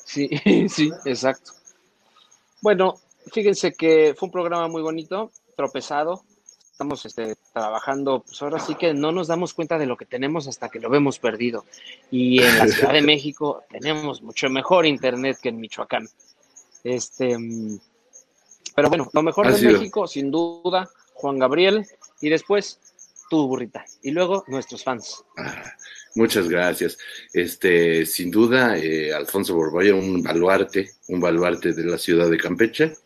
[0.03, 0.31] sí,
[0.71, 1.53] sí, exacto.
[2.63, 2.95] Bueno,
[3.35, 6.25] fíjense que fue un programa muy bonito, tropezado.
[6.75, 10.49] Estamos este, trabajando, pues ahora sí que no nos damos cuenta de lo que tenemos
[10.49, 11.65] hasta que lo vemos perdido.
[12.11, 16.09] Y en la Ciudad de México tenemos mucho mejor internet que en Michoacán.
[16.83, 17.39] Este,
[18.75, 19.73] pero bueno, lo mejor de.
[19.73, 21.87] México, sin duda, Juan Gabriel,
[22.21, 22.81] y después
[23.31, 25.23] tu burrita, y luego nuestros fans.
[25.37, 25.63] Ah,
[26.17, 26.99] muchas gracias.
[27.33, 32.97] Este, sin duda, eh, Alfonso Borboya, un baluarte, un baluarte de la ciudad de Campeche.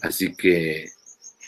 [0.00, 0.90] Así que,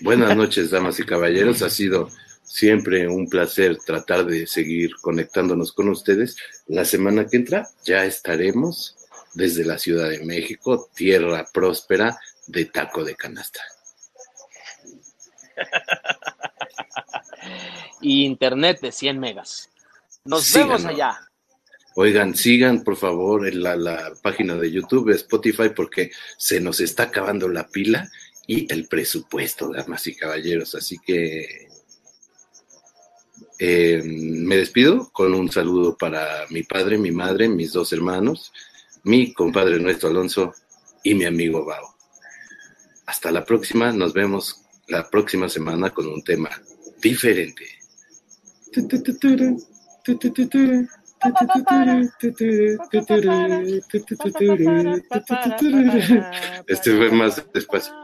[0.01, 1.62] buenas noches, damas y caballeros.
[1.62, 2.11] Ha sido
[2.43, 6.37] siempre un placer tratar de seguir conectándonos con ustedes.
[6.66, 8.97] La semana que entra ya estaremos
[9.35, 13.61] desde la Ciudad de México, tierra próspera de taco de canasta.
[18.01, 19.71] Y internet de 100 megas.
[20.25, 20.83] Nos Síganos.
[20.83, 21.19] vemos allá.
[21.97, 27.05] Oigan, sigan por favor en la, la página de YouTube, Spotify, porque se nos está
[27.05, 28.11] acabando la pila
[28.47, 30.75] y el presupuesto, damas y caballeros.
[30.75, 31.69] Así que
[33.59, 38.53] eh, me despido con un saludo para mi padre, mi madre, mis dos hermanos,
[39.05, 40.55] mi compadre nuestro Alonso
[41.03, 41.95] y mi amigo Bao.
[43.07, 46.51] Hasta la próxima, nos vemos la próxima semana con un tema
[47.01, 47.65] diferente.
[56.66, 58.03] Este fue más despacio.